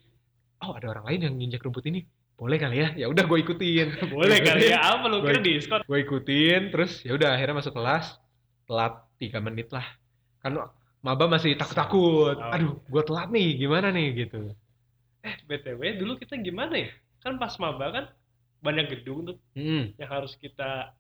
oh, 0.64 0.72
ada 0.80 0.96
orang 0.96 1.04
lain 1.12 1.20
yang 1.28 1.34
nginjek 1.36 1.60
rumput 1.60 1.84
ini. 1.92 2.08
Boleh 2.34 2.56
kali 2.56 2.80
ya? 2.80 2.90
Ya 2.96 3.06
udah 3.12 3.28
gue 3.28 3.40
ikutin. 3.44 3.88
Boleh 4.16 4.40
kali 4.40 4.72
ya 4.72 4.80
apa 4.80 5.06
lu 5.12 5.20
kira 5.20 5.38
Gua- 5.38 5.44
diskon? 5.44 5.80
Gue 5.84 6.00
ikutin 6.02 6.62
terus 6.72 7.04
ya 7.04 7.12
udah 7.14 7.36
akhirnya 7.36 7.60
masuk 7.60 7.76
kelas. 7.76 8.16
Telat 8.64 8.94
3 9.20 9.44
menit 9.44 9.68
lah. 9.76 9.84
Kan 10.40 10.56
maba 11.04 11.28
masih 11.28 11.60
takut-takut. 11.60 12.40
Oh. 12.40 12.56
Aduh, 12.56 12.80
gue 12.80 13.04
telat 13.04 13.28
nih. 13.28 13.60
Gimana 13.60 13.92
nih 13.92 14.08
gitu. 14.24 14.56
Eh, 15.20 15.36
BTW 15.48 16.00
dulu 16.00 16.16
kita 16.16 16.40
gimana 16.40 16.80
ya? 16.80 16.90
Kan 17.20 17.36
pas 17.36 17.56
maba 17.60 17.92
kan 17.92 18.06
banyak 18.64 18.86
gedung 18.90 19.28
tuh 19.28 19.38
Hmm. 19.54 19.92
yang 20.00 20.10
harus 20.10 20.34
kita 20.36 20.96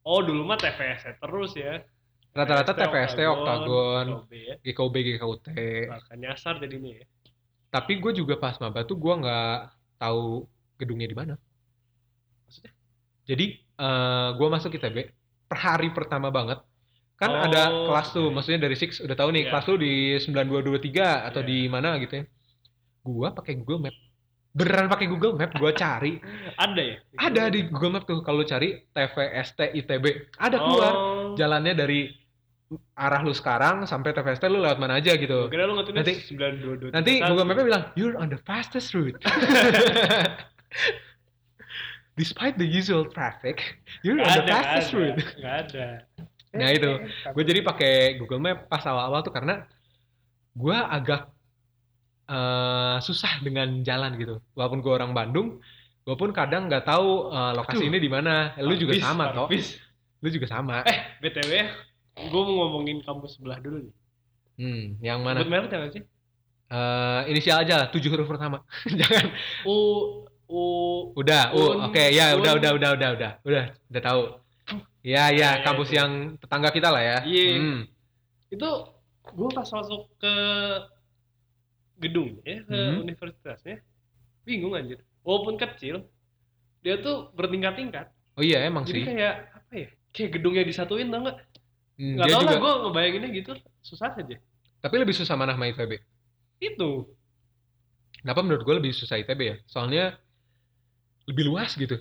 Oh, 0.00 0.24
dulu 0.24 0.48
mah 0.48 0.56
TPS 0.56 1.12
terus 1.20 1.52
ya. 1.52 1.84
Rata-rata 2.32 2.72
TPST, 2.72 3.20
Oktagon, 3.20 4.24
ya. 4.32 4.56
GKUB, 4.64 4.96
GKUT. 4.96 5.44
Bahkan 5.92 6.16
nyasar 6.16 6.56
jadinya 6.56 6.94
ya. 6.94 7.04
Tapi 7.68 8.00
gue 8.00 8.12
juga 8.16 8.40
pas 8.40 8.56
maba 8.56 8.80
tuh 8.88 8.96
gue 8.96 9.12
nggak 9.12 9.56
tahu 10.00 10.48
gedungnya 10.80 11.04
di 11.04 11.12
mana. 11.12 11.34
Maksudnya? 12.48 12.72
Jadi 13.28 13.46
eh 13.60 14.28
gue 14.40 14.48
masuk 14.48 14.72
ITB 14.72 14.96
per 15.44 15.58
hari 15.60 15.92
pertama 15.92 16.32
banget. 16.32 16.64
Kan 17.20 17.28
Oh, 17.28 17.44
ada 17.44 17.68
kelas 17.68 18.16
tuh, 18.16 18.32
oke. 18.32 18.40
maksudnya 18.40 18.64
dari 18.64 18.76
Six 18.80 19.04
udah 19.04 19.12
tahu 19.12 19.36
nih 19.36 19.44
Iya. 19.44 19.50
kelas 19.52 19.64
lu 19.68 19.76
di 19.76 19.92
9223 20.16 21.28
atau 21.28 21.44
Iya. 21.44 21.48
di 21.52 21.58
mana 21.68 22.00
gitu 22.00 22.14
ya. 22.14 22.24
Gue 23.04 23.28
pakai 23.36 23.60
Google 23.60 23.84
Map. 23.84 23.94
Beneran 24.50 24.86
pakai 24.86 25.06
Google 25.06 25.34
Map, 25.34 25.54
gue 25.54 25.72
cari. 25.72 26.18
Ada 26.56 26.82
ya? 26.82 26.96
ada 27.16 27.42
di 27.48 27.64
Google 27.64 27.92
Map 27.92 28.04
tuh 28.04 28.18
kalau 28.20 28.42
cari 28.42 28.82
TVST 28.88 29.74
ITB. 29.74 30.04
Ada 30.36 30.56
keluar 30.56 30.92
Oh. 30.92 31.34
jalannya 31.34 31.70
dari 31.72 32.10
arah 32.92 33.20
lu 33.20 33.30
sekarang 33.30 33.82
sampai 33.84 34.10
TVST 34.10 34.42
lu 34.44 34.58
lewat 34.58 34.76
mana 34.76 34.98
aja 34.98 35.14
gitu. 35.14 35.46
Kira 35.46 35.64
lu 35.64 35.78
Nanti- 35.78 36.18
9223. 36.26 36.90
Nanti 36.90 37.12
Google 37.20 37.44
Map-nya 37.44 37.64
bilang, 37.64 37.84
you're 37.94 38.14
on 38.14 38.26
the 38.26 38.38
fastest 38.40 38.90
route. 38.90 39.18
despite 42.16 42.58
the 42.58 42.66
usual 42.66 43.06
traffic, 43.06 43.78
you're 44.02 44.14
Nggak 44.14 44.26
on 44.26 44.34
the 44.34 44.42
ada, 44.42 44.44
nggak 44.44 44.62
fastest 44.66 44.88
ada, 44.88 44.98
route. 44.98 45.18
nggak 45.36 45.56
ada. 45.64 45.86
Nah, 46.50 46.66
Eh, 46.66 46.72
itu. 46.74 46.90
eh, 46.90 47.30
Gue 47.30 47.44
jadi 47.44 47.60
pakai 47.62 47.92
Google 48.18 48.40
Map 48.40 48.66
pas 48.66 48.82
awal-awal 48.82 49.22
tuh 49.22 49.30
karena 49.30 49.62
gue 50.52 50.74
agak 50.74 51.30
eh, 52.30 52.96
susah 53.02 53.42
dengan 53.42 53.82
jalan 53.82 54.14
gitu. 54.14 54.38
Walaupun 54.54 54.78
gue 54.78 54.92
orang 54.94 55.10
Bandung, 55.10 55.58
gue 56.06 56.16
pun 56.16 56.30
kadang 56.30 56.70
nggak 56.70 56.86
tahu 56.86 57.34
eh, 57.34 57.52
lokasi 57.58 57.82
Aduh. 57.84 57.90
ini 57.90 57.98
di 57.98 58.10
mana. 58.10 58.54
Lu 58.62 58.78
juga 58.78 58.94
sama 59.02 59.34
toh. 59.34 59.50
Lu 60.20 60.28
juga 60.30 60.46
sama. 60.46 60.86
Eh, 60.86 60.98
BTW, 61.18 61.52
gue 62.30 62.42
mau 62.46 62.54
ngomongin 62.66 63.02
kampus 63.02 63.36
sebelah 63.40 63.58
dulu 63.58 63.82
nih. 63.82 63.94
Hmm, 64.60 64.84
yang 65.00 65.24
mana? 65.24 65.40
Sebut 65.40 65.50
merek 65.50 65.90
sih? 65.90 66.04
Eh, 66.70 67.20
inisial 67.34 67.66
aja, 67.66 67.90
tujuh 67.90 68.12
huruf 68.14 68.30
pertama. 68.30 68.62
Jangan. 69.00 69.32
U, 69.66 69.74
U, 70.46 70.60
Udah, 71.18 71.50
uh, 71.50 71.74
Un- 71.74 71.90
oke, 71.90 72.04
ya 72.14 72.38
udah, 72.38 72.52
Un. 72.54 72.58
udah, 72.62 72.70
udah, 72.78 72.90
udah, 72.94 73.10
udah, 73.16 73.30
udah, 73.42 73.64
udah 73.90 74.02
tahu. 74.04 74.22
Ya, 75.00 75.32
ya, 75.32 75.58
Ya, 75.58 75.64
kampus 75.64 75.88
itu. 75.90 75.96
yang 75.98 76.36
tetangga 76.38 76.70
kita 76.70 76.92
lah 76.92 77.02
ya. 77.02 77.18
Iya. 77.24 77.46
Hmm. 77.58 77.80
itu 78.50 78.70
gue 79.30 79.48
pas 79.54 79.62
masuk 79.62 80.10
ke 80.18 80.34
gedung 82.00 82.40
ya, 82.42 82.64
ke 82.64 82.72
Hmm. 82.74 83.04
universitasnya, 83.04 83.76
bingung 84.42 84.72
anjir. 84.72 84.98
Walaupun 85.20 85.60
kecil, 85.60 86.08
dia 86.80 86.96
tuh 86.98 87.28
bertingkat-tingkat. 87.36 88.08
Oh 88.34 88.42
iya, 88.42 88.64
emang 88.64 88.88
Jadi 88.88 89.04
sih. 89.04 89.06
kayak 89.12 89.34
apa 89.52 89.72
ya? 89.76 89.88
Kayak 90.10 90.30
gedungnya 90.40 90.64
disatuin 90.64 91.12
tau 91.12 91.20
nggak? 91.22 91.38
Hmm, 92.00 92.12
Nggak 92.16 92.26
dia 92.26 92.34
tau 92.34 92.40
juga, 92.40 92.50
lah 92.50 92.58
gue 92.58 92.72
ngebayanginnya 92.88 93.30
gitu, 93.36 93.50
susah 93.84 94.16
aja. 94.16 94.36
tapi 94.80 94.94
lebih 94.96 95.12
susah 95.12 95.36
mana 95.36 95.52
sama 95.52 95.68
ITB? 95.68 95.92
Itu. 96.58 97.12
Kenapa 98.16 98.40
menurut 98.40 98.64
gue 98.64 98.74
lebih 98.80 98.92
susah 98.96 99.20
ITB 99.20 99.40
ya? 99.44 99.56
Soalnya 99.68 100.16
lebih 101.28 101.44
luas 101.46 101.76
gitu. 101.76 102.00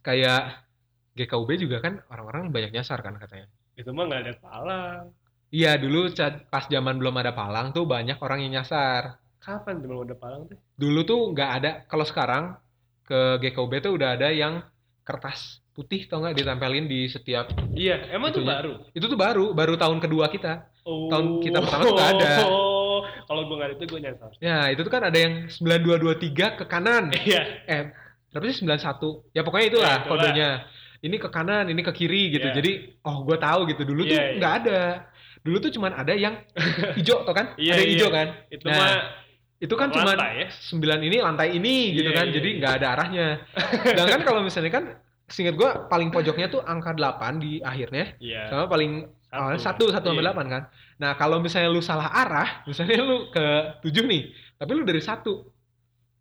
Kayak 0.00 0.64
GKUB 1.12 1.50
juga 1.60 1.84
kan 1.84 2.00
orang-orang 2.08 2.48
banyak 2.48 2.72
nyasar 2.72 3.04
kan 3.04 3.20
katanya. 3.20 3.44
Itu 3.76 3.92
mah 3.92 4.08
nggak 4.08 4.20
ada 4.24 4.34
palang. 4.40 5.04
Iya, 5.50 5.74
dulu 5.76 6.06
pas 6.46 6.64
zaman 6.64 6.94
belum 6.94 7.14
ada 7.16 7.30
palang 7.30 7.70
tuh 7.70 7.82
banyak 7.84 8.18
orang 8.18 8.38
yang 8.40 8.62
nyasar. 8.62 9.18
Kapan 9.38 9.82
belum 9.82 10.06
ada 10.06 10.14
palang 10.14 10.46
tuh? 10.46 10.56
Dulu 10.76 11.00
tuh 11.02 11.20
nggak 11.30 11.50
ada, 11.58 11.70
kalau 11.84 12.06
sekarang 12.06 12.54
ke 13.02 13.18
GKUB 13.42 13.72
tuh 13.80 13.92
udah 13.94 14.14
ada 14.14 14.30
yang 14.30 14.62
kertas 15.02 15.58
putih 15.70 16.06
tau 16.06 16.22
nggak 16.22 16.36
ditempelin 16.36 16.86
di 16.86 17.08
setiap 17.08 17.50
Iya, 17.72 18.14
emang 18.14 18.30
itu 18.30 18.44
baru. 18.44 18.72
itu 18.92 19.02
tuh 19.02 19.18
baru 19.18 19.50
baru 19.50 19.74
tahun 19.74 19.98
kedua 19.98 20.28
kita 20.28 20.70
Oh. 20.80 21.12
Tahun 21.12 21.44
kita 21.44 21.60
pertama 21.60 21.82
tuh 21.82 21.92
nggak 21.92 22.10
ada. 22.16 22.30
Oh, 22.48 23.04
kalau 23.28 23.42
gue 23.44 23.52
nggak 23.52 23.68
ada 23.68 23.76
itu 23.76 23.84
gue 23.86 24.00
nyasar. 24.00 24.30
ya 24.38 24.58
itu 24.70 24.80
tuh 24.80 24.88
kan 24.88 25.02
ada 25.04 25.18
yang 25.18 25.34
9223 25.52 26.56
ke 26.56 26.64
kanan 26.64 27.12
Iya. 27.12 27.42
eh 27.66 27.82
berapa 28.30 28.44
sih 28.46 28.64
91 28.64 29.34
ya 29.34 29.42
pokoknya 29.42 29.66
itulah 29.68 29.90
Ya, 29.90 29.98
itulah. 29.98 30.08
kodenya 30.08 30.48
ini 31.00 31.16
ke 31.16 31.28
kanan 31.28 31.64
ini 31.68 31.80
ke 31.80 31.92
kiri 31.92 32.30
gitu 32.30 32.48
Iya. 32.48 32.54
jadi 32.56 32.72
oh 33.02 33.24
gue 33.24 33.36
tahu 33.36 33.60
gitu 33.66 33.82
dulu 33.84 34.02
tuh 34.04 34.14
Iya, 34.14 34.38
nggak 34.38 34.54
ada 34.64 34.80
dulu 35.40 35.56
tuh 35.58 35.72
cuman 35.72 35.92
ada 35.94 36.12
yang 36.12 36.34
hijau 36.98 37.24
tau 37.24 37.32
kan 37.32 37.56
Iya, 37.56 37.72
ada 37.74 37.82
iya. 37.82 37.90
hijau 37.96 38.08
kan 38.08 38.28
Itu 38.48 38.64
Nah, 38.68 38.76
mah 38.76 38.90
itu 39.60 39.74
kan 39.76 39.88
lantai 39.92 40.32
ya. 40.40 40.48
sembilan 40.48 40.98
ini 41.04 41.16
lantai 41.20 41.48
ini 41.52 41.92
gitu 41.92 42.08
Iya, 42.08 42.16
kan 42.16 42.26
iya, 42.28 42.34
jadi 42.40 42.48
iya. 42.48 42.58
nggak 42.60 42.74
ada 42.80 42.86
arahnya 42.96 43.26
sedangkan 43.92 44.20
kalau 44.24 44.40
misalnya 44.40 44.72
kan 44.72 44.84
seingat 45.28 45.54
gue 45.54 45.70
paling 45.86 46.08
pojoknya 46.08 46.48
tuh 46.48 46.64
angka 46.64 46.96
8 46.96 47.38
di 47.38 47.60
akhirnya 47.60 48.16
Iya. 48.16 48.48
sama 48.48 48.64
paling 48.66 49.04
awalnya 49.30 49.60
satu 49.60 49.88
satu 49.88 50.10
sampai 50.10 50.16
Iya. 50.16 50.26
delapan 50.32 50.46
kan 50.48 50.62
nah 50.96 51.12
kalau 51.14 51.38
misalnya 51.38 51.68
lu 51.68 51.80
salah 51.80 52.08
arah 52.08 52.64
misalnya 52.64 53.00
lu 53.00 53.28
ke 53.28 53.46
tujuh 53.84 54.08
nih 54.08 54.32
tapi 54.56 54.70
lu 54.72 54.82
dari 54.82 55.00
satu 55.00 55.44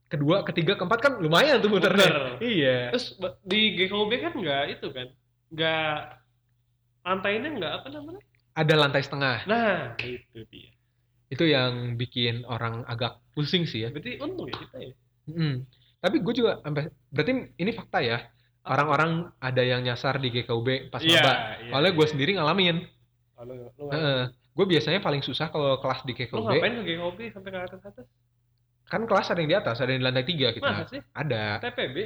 kedua 0.06 0.44
ketiga 0.44 0.76
keempat 0.76 1.00
kan 1.00 1.14
lumayan 1.18 1.58
tuh 1.58 1.70
muternya 1.70 2.06
Muter. 2.06 2.44
iya 2.44 2.92
Terus 2.92 3.16
di 3.40 3.78
GKUB 3.78 4.12
kan 4.20 4.34
nggak 4.34 4.64
itu 4.74 4.88
kan, 4.90 5.08
nggak 5.48 5.94
lantainya 7.02 7.50
nggak 7.56 7.72
apa 7.78 7.88
namanya? 7.90 8.22
Ada 8.53 8.74
lantai 8.75 9.01
setengah 9.01 9.46
Nah 9.46 9.94
itu 10.00 10.39
dia. 10.48 10.72
itu 11.29 11.44
yang 11.46 11.94
bikin 11.96 12.41
orang 12.46 12.82
agak 12.86 13.22
pusing 13.32 13.63
sih 13.63 13.86
ya 13.86 13.89
Berarti 13.89 14.18
untung 14.20 14.50
ya 14.50 14.58
kita 14.58 14.77
ya. 14.82 14.94
Mm. 15.29 15.56
tapi 16.00 16.15
gue 16.20 16.34
juga 16.34 16.58
sampai 16.60 16.89
berarti 17.10 17.32
ini 17.56 17.72
fakta 17.72 18.00
ya 18.01 18.18
orang-orang 18.65 19.12
ada 19.38 19.62
yang 19.62 19.82
nyasar 19.82 20.18
di 20.18 20.29
GKUB 20.29 20.89
pas 20.89 21.00
Iya, 21.00 21.22
maba 21.22 21.34
iya, 21.60 21.70
soalnya 21.70 21.91
gue 21.94 22.06
iya. 22.06 22.12
sendiri 22.12 22.32
ngalamin 22.36 22.77
Kalau 23.36 23.53
lu, 23.56 24.24
gue 24.27 24.65
biasanya 24.68 25.00
paling 25.00 25.22
susah 25.22 25.48
kalau 25.48 25.77
kelas 25.77 26.01
di 26.03 26.12
lu 26.12 26.20
GKUB 26.20 26.44
ngapain 26.50 26.74
ke 26.75 26.84
GKUB 26.84 27.20
sampai 27.32 27.50
ke 27.50 27.60
atas 27.62 27.82
atas? 27.84 28.06
kan 28.86 29.06
kelas 29.06 29.27
ada 29.29 29.39
yang 29.39 29.50
di 29.50 29.58
atas 29.58 29.77
ada 29.77 29.89
yang 29.89 30.01
di 30.01 30.08
lantai 30.08 30.25
tiga 30.25 30.50
kita 30.50 30.65
Masa 30.65 30.89
sih? 30.89 31.01
ada 31.13 31.62
TPB? 31.62 31.98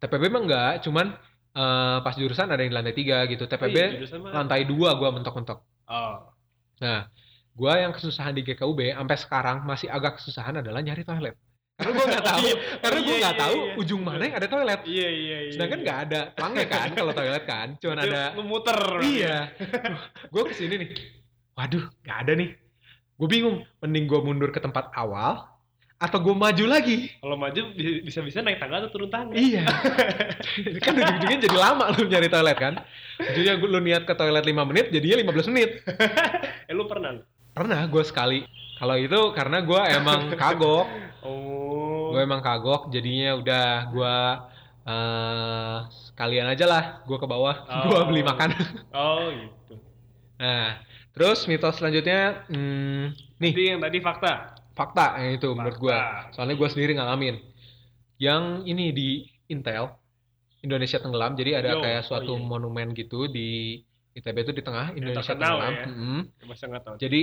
TPB 0.00 0.22
mah 0.26 0.42
enggak, 0.42 0.72
cuman 0.82 1.06
eh, 1.52 1.98
pas 2.00 2.14
jurusan 2.14 2.46
ada 2.46 2.60
yang 2.62 2.70
di 2.72 2.76
lantai 2.78 2.94
tiga 2.94 3.26
gitu. 3.26 3.44
TPB 3.44 3.76
Oh, 3.76 3.90
iya, 3.90 4.30
lantai 4.30 4.62
dua 4.64 4.94
gua 4.94 5.10
mentok-mentok. 5.10 5.58
Oh. 5.90 6.30
Nah, 6.80 7.10
gua 7.52 7.72
yang 7.76 7.90
kesusahan 7.90 8.32
di 8.32 8.46
GKUB 8.46 8.94
sampai 8.94 9.16
sekarang 9.18 9.56
masih 9.66 9.90
agak 9.90 10.22
kesusahan 10.22 10.62
adalah 10.62 10.80
nyari 10.80 11.02
toilet. 11.02 11.34
Karena 11.74 11.92
gua 11.96 12.06
nggak 12.12 12.24
tahu, 12.30 12.40
Iya. 12.44 12.54
karena 12.78 12.98
gua 13.00 13.10
iya, 13.10 13.20
nggak 13.24 13.34
iya, 13.34 13.42
tahu 13.42 13.56
ujung 13.82 14.02
mana 14.06 14.22
yang 14.22 14.36
ada 14.38 14.48
toilet. 14.48 14.80
Iya 14.86 15.08
iya 15.10 15.38
iya. 15.48 15.52
Sedangkan 15.56 15.78
nggak 15.82 15.98
ada 16.06 16.20
pelangnya 16.32 16.66
kan 16.70 16.88
kalau 16.94 17.12
toilet 17.12 17.44
kan, 17.44 17.68
cuman 17.82 17.98
ada. 17.98 18.22
Lu 18.38 18.42
muter. 18.46 18.78
Iya, 19.02 19.36
gua 20.32 20.42
ke 20.46 20.54
sini 20.54 20.74
nih. 20.86 20.90
Waduh, 21.58 21.84
nggak 22.06 22.18
ada 22.24 22.32
nih. 22.38 22.50
Gue 23.20 23.28
bingung, 23.28 23.60
mending 23.84 24.08
gua 24.08 24.24
mundur 24.24 24.48
ke 24.48 24.62
tempat 24.64 24.88
awal 24.96 25.49
atau 26.00 26.16
gue 26.16 26.32
maju 26.32 26.64
lagi. 26.64 27.12
Kalau 27.20 27.36
maju 27.36 27.60
bi- 27.76 28.00
bisa-bisa 28.00 28.40
naik 28.40 28.56
tangga 28.56 28.80
atau 28.80 28.90
turun 28.90 29.12
tangga. 29.12 29.36
Iya. 29.36 29.68
kan 30.84 30.96
ujung-ujungnya 30.96 31.38
jadi 31.44 31.58
lama 31.60 31.92
lu 31.92 32.08
nyari 32.08 32.26
toilet 32.26 32.56
kan. 32.56 32.74
Gua- 33.20 33.68
lu 33.68 33.78
niat 33.78 34.08
ke 34.08 34.14
toilet 34.16 34.40
5 34.42 34.64
menit, 34.64 34.88
jadinya 34.88 35.20
15 35.20 35.52
menit. 35.52 35.70
Eh 36.70 36.72
lu 36.72 36.88
pernah? 36.88 37.20
Pernah 37.52 37.84
gue 37.84 38.00
sekali. 38.00 38.40
Kalau 38.80 38.96
itu 38.96 39.20
karena 39.36 39.60
gue 39.60 39.80
emang 39.92 40.32
kagok. 40.32 40.88
Oh. 41.20 42.16
Gue 42.16 42.24
emang 42.24 42.40
kagok, 42.40 42.88
jadinya 42.88 43.36
udah 43.36 43.68
gue 43.86 44.16
eh 44.80 45.78
sekalian 46.08 46.48
aja 46.48 46.64
lah 46.64 46.84
gue 47.04 47.18
ke 47.20 47.28
bawah, 47.28 47.60
gue 47.84 47.92
Oh. 47.92 48.08
beli 48.08 48.24
makan. 48.24 48.56
Oh 48.90 49.28
gitu. 49.28 49.74
Nah, 50.40 50.80
terus 51.12 51.44
mitos 51.44 51.76
selanjutnya, 51.76 52.48
hmm, 52.48 53.12
nih 53.36 53.52
Jadi 53.52 53.64
yang 53.68 53.80
tadi 53.84 53.98
fakta. 54.00 54.56
Fakta 54.80 55.20
yang 55.20 55.36
itu 55.36 55.48
menurut 55.52 55.76
gue. 55.76 55.92
Fakta. 55.92 56.32
Soalnya 56.32 56.56
gue 56.56 56.68
sendiri 56.72 56.92
ngalamin. 56.96 57.36
Yang 58.16 58.44
ini 58.64 58.86
di 58.96 59.08
Intel, 59.52 59.92
Indonesia 60.64 60.96
tenggelam, 60.96 61.36
jadi 61.36 61.60
ada 61.60 61.76
Yo, 61.76 61.80
kayak 61.84 62.02
oh 62.04 62.06
suatu 62.08 62.32
iya. 62.36 62.44
monumen 62.48 62.96
gitu 62.96 63.28
di 63.28 63.80
ITB 64.16 64.36
itu 64.48 64.52
di 64.56 64.62
tengah 64.64 64.96
Indonesia 64.96 65.36
terkenal 65.36 65.60
tenggelam. 65.60 65.74
ya. 65.76 66.80
Tahu. 66.80 66.96
Jadi, 66.96 67.20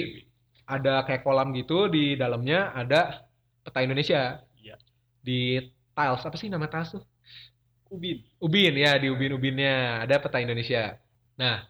Ada 0.67 1.07
kayak 1.07 1.23
kolam 1.23 1.55
gitu 1.55 1.87
di 1.87 2.19
dalamnya 2.19 2.75
ada 2.75 3.23
peta 3.63 3.79
Indonesia. 3.79 4.43
Iya. 4.59 4.75
Di 5.23 5.63
tiles 5.95 6.23
apa 6.27 6.35
sih 6.35 6.51
nama 6.51 6.67
tiles 6.67 6.91
tuh? 6.91 7.03
Ubin. 7.87 8.19
Ubin 8.43 8.75
ya 8.75 8.99
di 8.99 9.07
ubin-ubinnya 9.07 10.03
ada 10.03 10.19
peta 10.19 10.43
Indonesia. 10.43 10.99
Nah, 11.39 11.63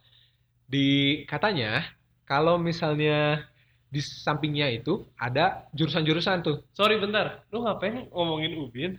di 0.66 1.22
katanya 1.30 1.86
kalau 2.26 2.58
misalnya 2.58 3.46
di 3.88 4.00
sampingnya 4.00 4.68
itu 4.70 5.08
ada 5.16 5.66
jurusan-jurusan 5.72 6.42
tuh. 6.42 6.68
Sorry 6.70 6.98
bentar. 6.98 7.44
Lu 7.50 7.62
ngapain 7.62 8.08
ngomongin 8.10 8.58
Ubin? 8.58 8.92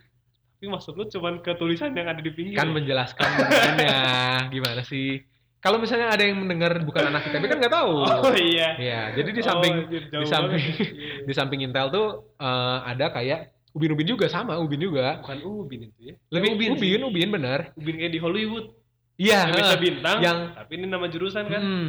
Tapi 0.55 0.67
maksud 0.67 0.93
lu 0.93 1.07
cuman 1.07 1.39
ke 1.39 1.55
tulisan 1.55 1.93
yang 1.93 2.09
ada 2.09 2.19
di 2.19 2.31
pinggir. 2.31 2.57
kan 2.57 2.67
menjelaskan 2.69 3.29
bentukannya 3.31 3.99
gimana 4.55 4.83
sih 4.83 5.23
kalau 5.59 5.79
misalnya 5.79 6.11
ada 6.11 6.23
yang 6.23 6.35
mendengar 6.37 6.83
bukan 6.83 7.11
anak 7.11 7.27
ITB 7.27 7.47
kan 7.47 7.59
nggak 7.59 7.71
tahu 7.73 7.95
Oh 8.03 8.35
iya. 8.35 8.75
ya 8.75 9.01
jadi 9.13 9.31
di 9.31 9.39
Oh, 9.39 9.47
samping 9.47 9.75
jauh 10.09 10.19
di 10.19 10.27
samping 10.27 10.59
banget. 10.59 10.91
Iya. 10.99 11.15
di 11.27 11.33
samping 11.33 11.61
Intel 11.63 11.87
tuh 11.89 12.07
eh, 12.35 12.79
ada 12.85 13.07
kayak 13.09 13.41
ubin-ubin 13.71 14.07
juga 14.09 14.27
sama 14.27 14.55
ubin 14.57 14.79
juga 14.79 15.23
Bukan 15.23 15.39
Ubin 15.43 15.81
itu 15.87 16.01
ya. 16.01 16.15
lebih 16.29 16.49
Ya, 16.49 16.55
ubin 16.55 16.71
sih. 16.75 16.91
ubin, 16.99 17.29
bener 17.31 17.61
Ubin 17.75 17.95
kayak 17.95 18.13
di 18.13 18.19
Hollywood. 18.19 18.67
iya 19.15 19.47
Yang 19.47 19.55
bisa 19.55 19.67
heeh. 19.69 19.79
bintang. 19.79 20.17
yang- 20.19 20.43
Tapi 20.55 20.73
ini 20.75 20.87
nama 20.87 21.07
jurusan 21.07 21.45
kan. 21.47 21.63
Hmm. 21.63 21.89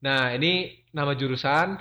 nah 0.00 0.22
ini 0.32 0.52
nama 0.90 1.12
jurusan 1.12 1.80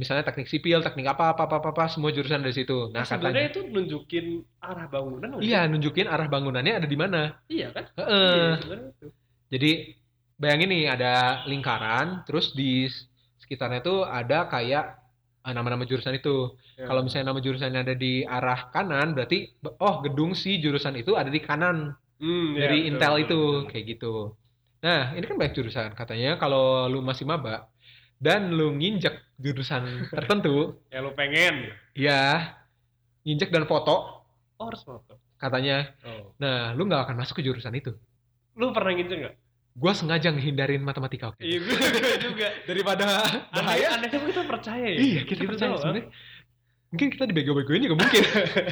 misalnya 0.00 0.24
teknik 0.28 0.48
sipil 0.52 0.78
teknik 0.86 1.06
apa 1.12 1.24
apa 1.32 1.42
apa 1.48 1.56
apa, 1.60 1.68
apa, 1.74 1.84
semua 1.92 2.10
jurusan 2.16 2.42
dari 2.44 2.54
situ 2.58 2.72
nah 2.94 3.02
Nah, 3.02 3.04
sebenarnya 3.10 3.44
katanya 3.44 3.50
itu 3.52 3.60
nunjukin 3.74 4.26
arah 4.68 4.86
bangunan. 4.92 5.28
iya 5.44 5.60
sih? 5.64 5.70
nunjukin 5.72 6.06
arah 6.14 6.26
bangunannya 6.32 6.72
ada 6.78 6.88
di 6.92 6.98
mana 7.02 7.18
Iya 7.48 7.66
kan? 7.76 7.84
Heeh. 7.98 8.36
Iya, 8.36 8.56
sebenarnya 8.62 8.88
itu. 8.96 9.06
Jadi 9.52 9.70
bayangin 10.40 10.68
nih 10.74 10.82
ada 10.94 11.12
lingkaran, 11.50 12.06
terus 12.26 12.46
di 12.58 12.88
sekitarnya 13.42 13.80
tuh 13.88 13.98
ada 14.18 14.48
kayak 14.52 14.84
eh, 15.46 15.52
nama-nama 15.56 15.84
jurusan 15.90 16.14
itu. 16.20 16.56
Ya. 16.78 16.86
Kalau 16.88 17.00
misalnya 17.04 17.26
nama 17.30 17.40
jurusannya 17.46 17.80
ada 17.84 17.94
di 18.04 18.24
arah 18.36 18.60
kanan, 18.74 19.06
berarti 19.16 19.36
oh 19.86 19.94
gedung 20.04 20.32
si 20.42 20.50
jurusan 20.62 20.94
itu 21.02 21.12
ada 21.20 21.30
di 21.36 21.40
kanan 21.42 21.76
Hmm, 22.22 22.54
ya, 22.54 22.60
dari 22.62 22.76
betul, 22.86 22.88
Intel 22.88 23.12
betul, 23.18 23.24
itu 23.24 23.38
betul. 23.42 23.68
kayak 23.70 23.84
gitu. 23.92 24.06
Nah 24.84 25.00
ini 25.16 25.24
kan 25.28 25.36
banyak 25.40 25.54
jurusan. 25.58 25.90
Katanya 26.00 26.28
kalau 26.42 26.86
lu 26.92 26.98
masih 27.02 27.24
maba 27.26 27.66
dan 28.22 28.54
lu 28.54 28.70
nginjek 28.72 29.18
jurusan 29.36 30.06
tertentu, 30.08 30.78
Ya 30.88 31.02
lu 31.02 31.10
pengen. 31.12 31.74
ya 31.92 32.54
nginjek 33.26 33.50
dan 33.50 33.66
foto, 33.66 34.22
Oh, 34.56 34.70
harus 34.70 34.86
foto. 34.86 35.18
katanya. 35.34 35.90
Oh. 36.06 36.30
Nah, 36.38 36.70
lu 36.72 36.86
nggak 36.86 37.10
akan 37.10 37.16
masuk 37.18 37.38
ke 37.38 37.44
jurusan 37.44 37.74
itu. 37.74 37.90
Lu 38.54 38.70
pernah 38.70 38.94
ngincer 38.94 39.18
nggak? 39.18 39.34
Gua 39.72 39.90
sengaja 39.90 40.28
ngehindarin 40.30 40.78
matematika 40.78 41.32
waktu 41.32 41.42
Iya, 41.42 41.56
itu. 41.58 41.64
gue 41.66 42.16
juga. 42.22 42.48
Daripada 42.68 43.06
Aneh, 43.24 43.42
bahaya. 43.50 43.86
anehnya 43.96 44.20
kita 44.20 44.42
percaya 44.44 44.86
ya. 44.86 44.98
Iya, 45.00 45.20
kita 45.24 45.40
Gitu 45.42 45.50
percaya 45.50 45.74
sebenarnya. 45.74 46.06
Mungkin 46.92 47.08
kita 47.08 47.24
dibego-begoin 47.24 47.80
juga 47.80 47.96
mungkin. 47.98 48.22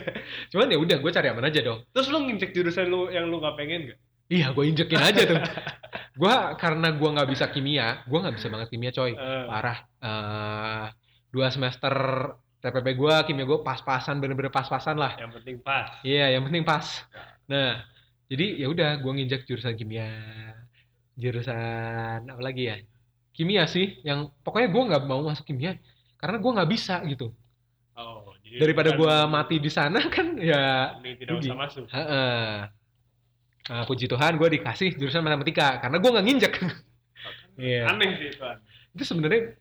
Cuman 0.52 0.68
ya 0.68 0.76
udah, 0.76 0.96
gue 1.00 1.10
cari 1.10 1.26
aman 1.26 1.48
aja 1.48 1.60
dong. 1.64 1.80
Terus 1.90 2.06
lu 2.06 2.18
nginjek 2.22 2.52
jurusan 2.52 2.86
lu 2.86 3.08
yang 3.08 3.26
lu 3.26 3.40
gak 3.40 3.56
pengen 3.56 3.88
gak? 3.90 3.98
Iya, 4.30 4.54
gue 4.54 4.64
injekin 4.70 5.00
aja 5.02 5.22
tuh. 5.26 5.40
Gua 6.20 6.52
karena 6.60 6.92
gua 6.92 7.16
nggak 7.16 7.30
bisa 7.32 7.48
kimia, 7.48 8.04
gua 8.04 8.28
nggak 8.28 8.36
bisa 8.36 8.52
banget 8.52 8.68
kimia 8.68 8.92
coy. 8.92 9.16
Eh, 9.16 9.44
Parah. 9.48 9.78
Eh, 10.04 10.86
dua 11.32 11.48
semester 11.48 11.94
TPB 12.60 12.92
gua, 12.92 13.24
kimia 13.24 13.48
gua 13.48 13.64
pas-pasan, 13.64 14.20
bener-bener 14.20 14.52
pas-pasan 14.52 15.00
lah. 15.00 15.16
yang 15.16 15.32
penting 15.32 15.56
pas. 15.64 15.88
Iya, 16.04 16.36
yang 16.36 16.44
penting 16.44 16.60
pas. 16.60 16.84
Nah, 17.48 17.80
jadi 18.28 18.60
ya 18.60 18.66
udah, 18.68 19.00
gua 19.00 19.16
nginjek 19.16 19.48
jurusan 19.48 19.80
kimia, 19.80 20.12
jurusan 21.16 22.28
apa 22.28 22.42
lagi 22.42 22.68
ya? 22.68 22.76
Kimia 23.32 23.64
sih, 23.64 23.98
yang 24.04 24.28
pokoknya 24.44 24.68
gua 24.68 24.82
nggak 24.92 25.02
mau 25.08 25.24
masuk 25.24 25.48
kimia 25.48 25.78
karena 26.20 26.36
gua 26.36 26.60
nggak 26.60 26.70
bisa 26.70 27.00
gitu. 27.08 27.32
Oh, 27.96 28.28
jadi 28.44 28.60
Daripada 28.60 28.92
gua 28.92 29.24
mati 29.24 29.56
di 29.56 29.70
sana 29.72 30.04
kan 30.12 30.36
ya 30.36 30.96
ini 31.00 31.16
tidak 31.16 31.32
rugi. 31.38 31.48
usah 31.48 31.56
masuk. 31.56 31.84
Heeh. 31.88 32.54
Nah, 33.70 33.86
puji 33.86 34.10
Tuhan 34.10 34.34
gue 34.34 34.48
dikasih 34.58 34.98
jurusan 34.98 35.22
matematika 35.22 35.78
karena 35.78 36.02
gue 36.02 36.10
nggak 36.10 36.26
nginjek. 36.26 36.54
Iya. 37.60 37.92
Aneh 37.92 38.16
sih 38.16 38.32
itu. 38.32 38.40
Itu 38.96 39.04
sebenarnya 39.04 39.52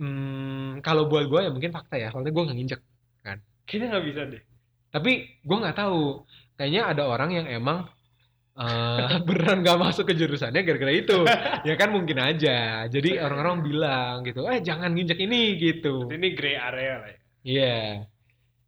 hmm, 0.00 0.80
kalau 0.80 1.04
buat 1.04 1.28
gue 1.28 1.40
ya 1.44 1.50
mungkin 1.52 1.68
fakta 1.68 2.00
ya, 2.00 2.08
soalnya 2.08 2.32
gue 2.32 2.44
nggak 2.48 2.56
nginjek. 2.56 2.80
Kayaknya 3.68 3.86
gak 3.92 4.04
bisa 4.08 4.20
deh. 4.24 4.42
Tapi 4.88 5.12
gue 5.44 5.56
nggak 5.60 5.76
tahu. 5.76 6.24
Kayaknya 6.56 6.82
ada 6.96 7.02
orang 7.12 7.30
yang 7.36 7.46
emang 7.52 7.92
eh, 8.56 9.20
beneran 9.28 9.60
nggak 9.60 9.78
masuk 9.84 10.08
ke 10.08 10.14
jurusannya 10.16 10.64
gara-gara 10.64 10.92
itu. 10.96 11.28
ya 11.68 11.74
kan 11.76 11.92
mungkin 11.92 12.24
aja. 12.24 12.88
Jadi 12.88 13.20
orang-orang 13.20 13.56
bilang 13.60 14.14
gitu, 14.24 14.48
eh 14.48 14.64
jangan 14.64 14.96
nginjek 14.96 15.20
ini 15.20 15.60
gitu. 15.60 16.08
Berarti 16.08 16.16
ini 16.16 16.28
gray 16.32 16.56
area 16.56 16.94
lah 16.96 17.08
ya. 17.12 17.18
Iya. 17.42 17.76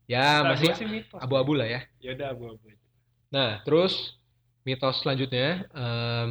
Ya 0.04 0.44
Nah, 0.44 0.52
masih 0.52 0.68
abu-abu 1.16 1.56
lah 1.56 1.68
ya. 1.68 1.80
Ya 2.04 2.12
udah 2.12 2.36
abu-abu 2.36 2.68
aja. 2.68 2.84
Nah, 3.32 3.50
terus 3.64 4.20
mitos 4.64 5.00
selanjutnya, 5.00 5.68
em, 5.70 6.28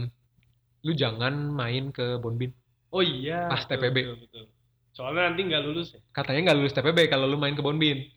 lu 0.83 0.91
jangan 0.93 1.31
main 1.53 1.89
ke 1.89 2.17
Bonbin. 2.17 2.51
Oh 2.89 3.01
iya. 3.01 3.47
Pas 3.47 3.63
betul, 3.63 3.77
TPB. 3.79 3.97
Betul, 4.03 4.17
betul. 4.27 4.45
Soalnya 4.93 5.21
nanti 5.31 5.41
nggak 5.45 5.61
lulus 5.65 5.87
ya. 5.93 6.01
Katanya 6.11 6.39
nggak 6.51 6.57
lulus 6.59 6.73
TPB 6.73 6.99
kalau 7.09 7.25
lu 7.25 7.37
main 7.37 7.53
ke 7.53 7.61
Bonbin. 7.61 8.09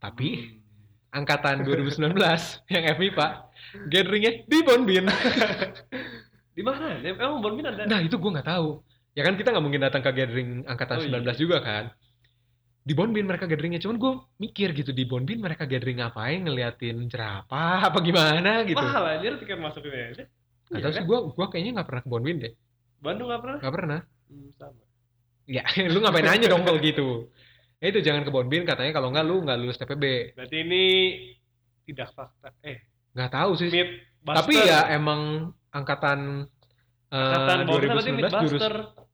Tapi 0.00 0.28
Hmm. 0.36 0.58
angkatan 1.12 1.62
2019 1.66 2.16
yang 2.68 2.84
FMIPA, 2.96 3.26
gatheringnya 3.88 4.32
di 4.46 4.58
Bonbin. 4.62 5.04
Di 6.50 6.62
mana? 6.66 6.98
Emang 7.00 7.40
Bonbin 7.40 7.64
ada? 7.64 7.86
Nah, 7.88 8.02
itu 8.04 8.18
gue 8.18 8.30
nggak 8.36 8.44
tahu. 8.44 8.82
Ya 9.16 9.22
kan 9.24 9.34
kita 9.38 9.48
nggak 9.54 9.64
mungkin 9.64 9.80
datang 9.80 10.02
ke 10.04 10.10
gathering 10.12 10.62
angkatan 10.68 11.00
Oh, 11.00 11.04
iya. 11.06 11.18
19 11.22 11.38
juga 11.40 11.58
kan. 11.64 11.84
Di 12.80 12.96
Bonbin 12.96 13.28
mereka 13.28 13.44
gatheringnya, 13.44 13.78
cuman 13.78 13.96
gue 14.00 14.12
mikir 14.38 14.72
gitu 14.72 14.90
di 14.90 15.04
Bonbin 15.04 15.38
mereka 15.38 15.68
gathering 15.68 16.00
ngapain 16.00 16.40
ngeliatin 16.40 17.06
jerapah 17.06 17.84
apa 17.92 17.98
gimana 18.00 18.64
gitu. 18.64 18.80
Mahal 18.80 19.20
aja 19.20 19.36
tiket 19.36 19.58
masuknya. 19.60 20.16
Gak 20.16 20.28
Iya 20.70 20.80
kan? 20.86 20.92
sih 20.94 21.04
gue 21.04 21.18
gua 21.34 21.46
kayaknya 21.50 21.72
nggak 21.76 21.88
pernah 21.90 22.02
ke 22.02 22.08
Bonbin 22.08 22.36
deh. 22.40 22.52
Bandung 23.00 23.28
nggak 23.28 23.42
pernah? 23.42 23.58
Nggak 23.60 23.74
pernah. 23.74 24.00
Hmm, 24.30 24.48
sama. 24.56 24.82
Ya, 25.44 25.62
lu 25.92 25.98
ngapain 26.00 26.28
aja 26.30 26.46
dong 26.46 26.62
kalau 26.64 26.78
gitu. 26.88 27.08
Ya 27.80 27.86
itu 27.88 28.00
jangan 28.00 28.22
ke 28.24 28.30
Bonbin 28.30 28.64
katanya 28.64 28.92
kalau 28.92 29.08
nggak 29.12 29.24
lu 29.24 29.36
nggak 29.44 29.58
lulus 29.60 29.76
TPB. 29.76 30.04
Berarti 30.36 30.56
ini 30.62 30.84
tidak 31.84 32.12
fakta. 32.12 32.54
Eh, 32.62 32.80
Nggak 33.12 33.30
tahu 33.34 33.50
sih. 33.58 33.68
Tapi 34.22 34.54
ya 34.54 34.86
emang 34.94 35.50
angkatan, 35.68 36.46
eh, 37.08 37.16
Angkatan 37.18 37.56
berarti 37.66 37.88
2019 38.06 38.14
myth 38.14 38.34
jurus. 38.46 38.62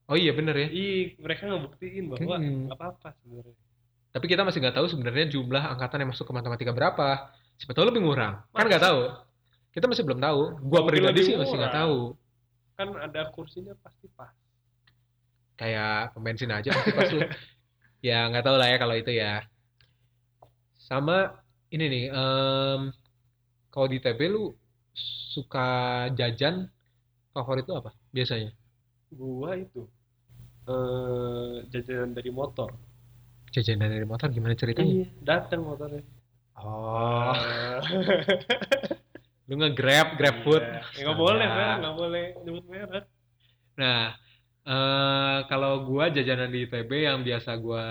Oh 0.06 0.14
iya 0.14 0.30
bener 0.30 0.54
ya. 0.54 0.68
Ih, 0.70 1.16
mereka 1.18 1.48
ngebuktiin 1.48 2.04
bahwa 2.06 2.36
Hmm. 2.38 2.68
nggak 2.68 2.78
apa-apa 2.78 3.08
sebenarnya. 3.18 3.56
Tapi 4.16 4.32
kita 4.32 4.48
masih 4.48 4.64
nggak 4.64 4.80
tahu 4.80 4.88
sebenarnya 4.88 5.28
jumlah 5.28 5.76
angkatan 5.76 6.00
yang 6.00 6.08
masuk 6.08 6.24
ke 6.24 6.32
matematika 6.32 6.72
berapa. 6.72 7.36
Siapa 7.60 7.76
tahu 7.76 7.92
lebih 7.92 8.00
murah. 8.00 8.48
Kan 8.48 8.64
nggak 8.64 8.80
tahu. 8.80 9.12
Kita 9.76 9.92
masih 9.92 10.08
belum 10.08 10.24
tahu. 10.24 10.40
Gua 10.64 10.88
pribadi 10.88 11.20
sih 11.20 11.36
masih 11.36 11.60
nggak 11.60 11.76
tahu. 11.76 12.16
Kan 12.80 12.96
ada 12.96 13.28
kursinya 13.28 13.76
pasti 13.76 14.08
pas. 14.16 14.32
Kayak 15.60 16.16
pembensin 16.16 16.48
aja 16.48 16.72
pasti 16.72 16.96
pas 16.96 17.12
lu. 17.12 17.20
Ya 18.04 18.24
nggak 18.30 18.44
tahu 18.44 18.56
lah 18.56 18.72
ya 18.72 18.76
kalau 18.80 18.96
itu 18.96 19.12
ya. 19.12 19.44
Sama 20.80 21.36
ini 21.68 21.84
nih, 21.84 22.04
em, 22.08 22.80
kalau 23.68 23.86
di 23.90 23.98
TB 23.98 24.20
lu 24.32 24.54
suka 25.36 26.06
jajan 26.16 26.72
favorit 27.36 27.68
lu 27.68 27.76
apa 27.76 27.92
biasanya? 28.16 28.48
Gua 29.12 29.60
itu 29.60 29.84
eh 30.64 31.68
jajanan 31.68 32.16
dari 32.16 32.32
motor. 32.32 32.85
Jajanan 33.50 33.88
dari 33.88 34.04
motor 34.04 34.28
gimana 34.28 34.52
ceritanya? 34.52 35.04
Iya, 35.04 35.08
datang 35.22 35.64
motornya. 35.64 36.04
Oh, 36.56 37.32
lu 39.48 39.54
nge-grab, 39.56 40.16
grab 40.16 40.36
food. 40.42 40.60
iya. 40.60 40.80
Ya, 40.96 41.00
nggak 41.04 41.18
boleh, 41.18 41.46
kan? 41.46 41.76
Nggak 41.84 41.96
boleh 41.96 42.24
nyebut 42.42 42.64
merek. 42.66 43.04
Nah, 43.76 44.16
eh 44.64 45.38
kalau 45.46 45.84
gua 45.84 46.08
jajanan 46.08 46.48
di 46.48 46.64
ITB 46.64 46.90
yang 47.04 47.20
biasa 47.22 47.54
gua 47.56 47.84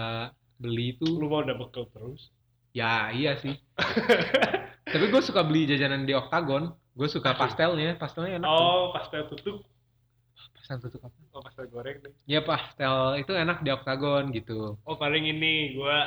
beli 0.55 0.93
itu 0.93 1.07
Lu 1.07 1.27
mau 1.27 1.39
udah 1.39 1.55
bekal 1.55 1.87
terus. 1.89 2.31
ya 2.71 3.11
iya 3.11 3.35
sih. 3.37 3.55
Tapi 4.85 5.07
gue 5.07 5.19
suka 5.19 5.41
beli 5.41 5.65
jajanan 5.65 6.03
di 6.03 6.13
Octagon. 6.13 6.75
Gue 6.95 7.07
suka 7.07 7.33
pastelnya, 7.33 7.95
pastelnya 7.95 8.39
enak. 8.39 8.47
tuh. 8.47 8.55
Oh, 8.55 8.83
pastel 8.91 9.23
tutup. 9.27 9.63
Pastel 10.53 10.77
tutup 10.83 11.01
apa? 11.07 11.17
Oh, 11.33 11.41
pastel 11.45 11.65
goreng 11.73 11.97
deh. 12.03 12.13
Ya 12.27 12.39
pastel 12.41 12.95
itu 13.21 13.31
enak 13.33 13.57
di 13.65 13.69
Octagon 13.73 14.23
gitu. 14.35 14.77
Oh, 14.87 14.95
paling 14.97 15.23
ini 15.33 15.75
gua 15.77 15.97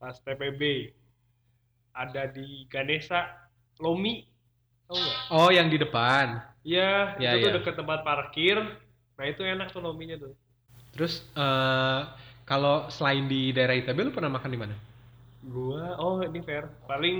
pas 0.00 0.16
TPB 0.24 0.62
ada 1.94 2.22
di 2.30 2.64
Ganesha 2.72 3.20
Lomi. 3.82 4.24
Tahu 4.88 4.96
nggak? 4.96 5.16
Oh, 5.30 5.48
yang 5.52 5.68
di 5.72 5.78
depan. 5.78 6.26
Iya, 6.66 7.16
Ya, 7.18 7.34
itu 7.34 7.44
tuh 7.44 7.50
ya. 7.50 7.54
deket 7.58 7.74
tempat 7.80 7.98
parkir. 8.06 8.56
Nah, 9.18 9.24
itu 9.26 9.42
enak 9.42 9.68
tuh 9.74 9.80
Lominya 9.82 10.16
tuh. 10.22 10.32
Terus 10.94 11.14
eh 11.36 12.00
kalau 12.48 12.88
selain 12.96 13.24
di 13.32 13.52
daerah 13.56 13.76
ITB 13.76 13.98
lu 14.08 14.12
pernah 14.16 14.32
makan 14.36 14.50
di 14.54 14.58
mana? 14.62 14.74
Gua, 15.52 15.84
oh 16.02 16.16
ini 16.28 16.40
fair. 16.48 16.64
Paling 16.90 17.16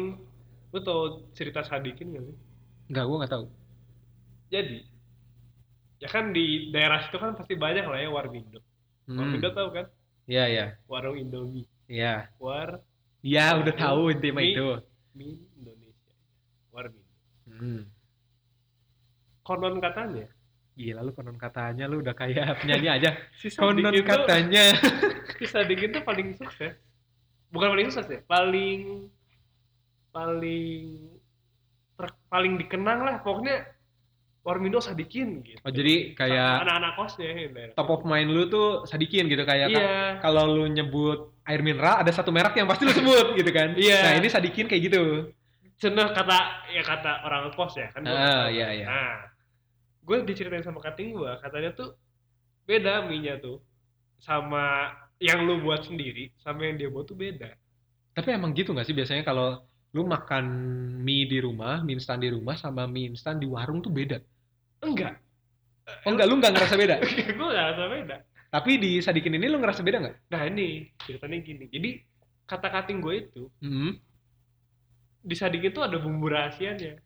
lu 0.72 0.78
tau 0.86 1.00
cerita 1.36 1.60
Sadikin 1.68 2.14
gak 2.14 2.24
sih? 2.28 2.36
Enggak, 2.88 3.04
gua 3.08 3.16
nggak 3.20 3.32
tahu. 3.34 3.44
Jadi, 4.52 4.78
ya 5.98 6.08
kan 6.08 6.30
di 6.30 6.70
daerah 6.70 7.02
situ 7.06 7.18
kan 7.18 7.34
pasti 7.34 7.54
banyak 7.58 7.84
lah 7.86 7.98
ya 7.98 8.10
warmindo. 8.10 8.62
Hmm. 9.06 9.18
Warmindo 9.18 9.50
tahu 9.50 9.68
kan? 9.74 9.86
Iya, 10.28 10.44
iya. 10.46 10.66
Warung 10.86 11.16
Indomie. 11.16 11.64
Iya. 11.88 12.28
War 12.36 12.84
Iya, 13.24 13.58
udah 13.58 13.74
tahu 13.74 14.14
inti 14.14 14.30
mah 14.30 14.44
itu. 14.46 14.68
Mie 15.16 15.42
Indonesia. 15.58 16.14
Warmindo. 16.70 17.12
Hmm. 17.48 17.82
Konon 19.42 19.80
katanya, 19.80 20.28
Gila 20.78 21.02
lu 21.02 21.10
konon 21.10 21.34
katanya 21.34 21.90
lu 21.90 21.98
udah 22.04 22.14
kayak 22.14 22.54
penyanyi 22.62 22.88
aja. 23.00 23.10
si 23.34 23.50
Konon 23.50 23.90
tuh, 23.90 24.04
katanya. 24.06 24.76
si 25.40 25.44
Sadikin 25.48 25.90
tuh 25.90 26.04
paling 26.06 26.36
sukses. 26.38 26.76
Bukan 27.50 27.72
paling 27.74 27.88
sukses 27.90 28.06
ya, 28.06 28.20
paling 28.28 29.08
paling 30.12 31.08
ter- 31.98 32.20
paling 32.30 32.54
dikenang 32.60 33.02
lah 33.02 33.18
pokoknya 33.24 33.66
Warmindo 34.48 34.80
Sadikin 34.80 35.44
gitu. 35.44 35.60
Oh, 35.60 35.68
jadi 35.68 36.16
kayak 36.16 36.64
anak-anak 36.64 36.92
kosnya 36.96 37.28
ya, 37.36 37.68
top 37.76 37.92
of 37.92 38.00
mind 38.08 38.32
lu 38.32 38.48
tuh 38.48 38.88
Sadikin 38.88 39.28
gitu 39.28 39.44
kayak 39.44 39.68
Iya. 39.68 40.24
kalau 40.24 40.48
lu 40.48 40.64
nyebut 40.72 41.36
air 41.44 41.60
mineral 41.60 42.00
ada 42.00 42.08
satu 42.08 42.32
merek 42.32 42.56
yang 42.56 42.64
pasti 42.64 42.88
lu 42.88 42.96
sebut 42.96 43.26
gitu 43.44 43.52
kan. 43.52 43.76
Iya. 43.76 44.00
Nah, 44.00 44.12
ini 44.16 44.28
Sadikin 44.32 44.64
kayak 44.64 44.82
gitu. 44.88 45.28
Cenah 45.76 46.16
kata 46.16 46.64
ya 46.72 46.80
kata 46.80 47.28
orang 47.28 47.52
kos 47.52 47.76
ya 47.76 47.92
kan. 47.92 48.08
Ah, 48.08 48.48
iya, 48.48 48.72
iya. 48.72 48.86
Nah, 48.88 49.16
gue 50.00 50.16
diceritain 50.24 50.64
sama 50.64 50.80
kating 50.80 51.12
gue 51.12 51.32
katanya 51.44 51.76
tuh 51.76 51.92
beda 52.64 53.04
mie-nya 53.04 53.36
tuh 53.36 53.60
sama 54.16 54.96
yang 55.20 55.44
lu 55.44 55.60
buat 55.60 55.84
sendiri 55.84 56.32
sama 56.40 56.64
yang 56.64 56.80
dia 56.80 56.88
buat 56.88 57.04
tuh 57.04 57.20
beda. 57.20 57.52
Tapi 58.16 58.28
emang 58.32 58.56
gitu 58.56 58.72
nggak 58.72 58.88
sih 58.88 58.96
biasanya 58.96 59.22
kalau 59.22 59.60
lu 59.92 60.04
makan 60.04 60.44
mie 61.00 61.28
di 61.28 61.38
rumah, 61.40 61.80
mie 61.80 61.96
instan 61.96 62.18
di 62.18 62.28
rumah 62.32 62.56
sama 62.56 62.84
mie 62.84 63.12
instan 63.12 63.36
di 63.36 63.44
warung 63.44 63.84
tuh 63.84 63.92
beda. 63.92 64.18
Enggak. 64.80 65.14
Oh 66.04 66.10
enggak, 66.12 66.26
lu 66.28 66.34
nggak 66.40 66.52
ngerasa 66.52 66.74
beda. 66.74 66.96
gue 67.00 67.48
gak 67.48 67.66
rasa 67.72 67.84
beda. 67.86 68.16
Tapi 68.48 68.70
di 68.76 68.90
Sadikin 68.98 69.36
ini 69.36 69.46
lu 69.46 69.58
ngerasa 69.58 69.80
beda 69.80 69.98
nggak? 70.00 70.16
Nah 70.28 70.42
ini 70.46 70.66
ceritanya 71.00 71.38
gini. 71.38 71.64
Jadi 71.68 71.90
kata 72.44 72.68
kating 72.70 72.98
gue 72.98 73.14
itu 73.18 73.42
Hmm. 73.60 73.92
di 75.18 75.34
Sadikin 75.34 75.70
tuh 75.70 75.84
ada 75.84 75.96
bumbu 75.96 76.28
rahasianya. 76.28 76.96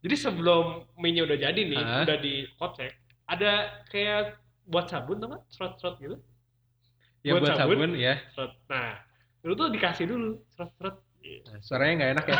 Jadi 0.00 0.16
sebelum 0.16 0.84
mie-nya 0.94 1.24
udah 1.24 1.38
jadi 1.38 1.60
nih, 1.64 1.78
Ah. 1.78 2.02
udah 2.04 2.18
dikocek, 2.18 2.92
ada 3.24 3.52
kayak 3.88 4.36
buat 4.64 4.84
sabun 4.84 5.16
tuh 5.16 5.28
kan, 5.28 5.40
serot-serot 5.48 5.96
gitu. 5.96 6.16
Ya 7.22 7.32
Buat 7.32 7.42
buat 7.46 7.56
sabun? 7.56 7.76
sabun, 7.78 7.92
ya. 7.96 8.14
Serot. 8.34 8.52
Nah, 8.68 9.00
lu 9.42 9.52
tuh 9.54 9.68
dikasih 9.70 10.04
dulu 10.04 10.44
serot-serot. 10.52 10.96
Nah, 11.24 11.56
suaranya 11.58 11.92
nggak 11.96 12.10
enak 12.14 12.26
ya. 12.26 12.38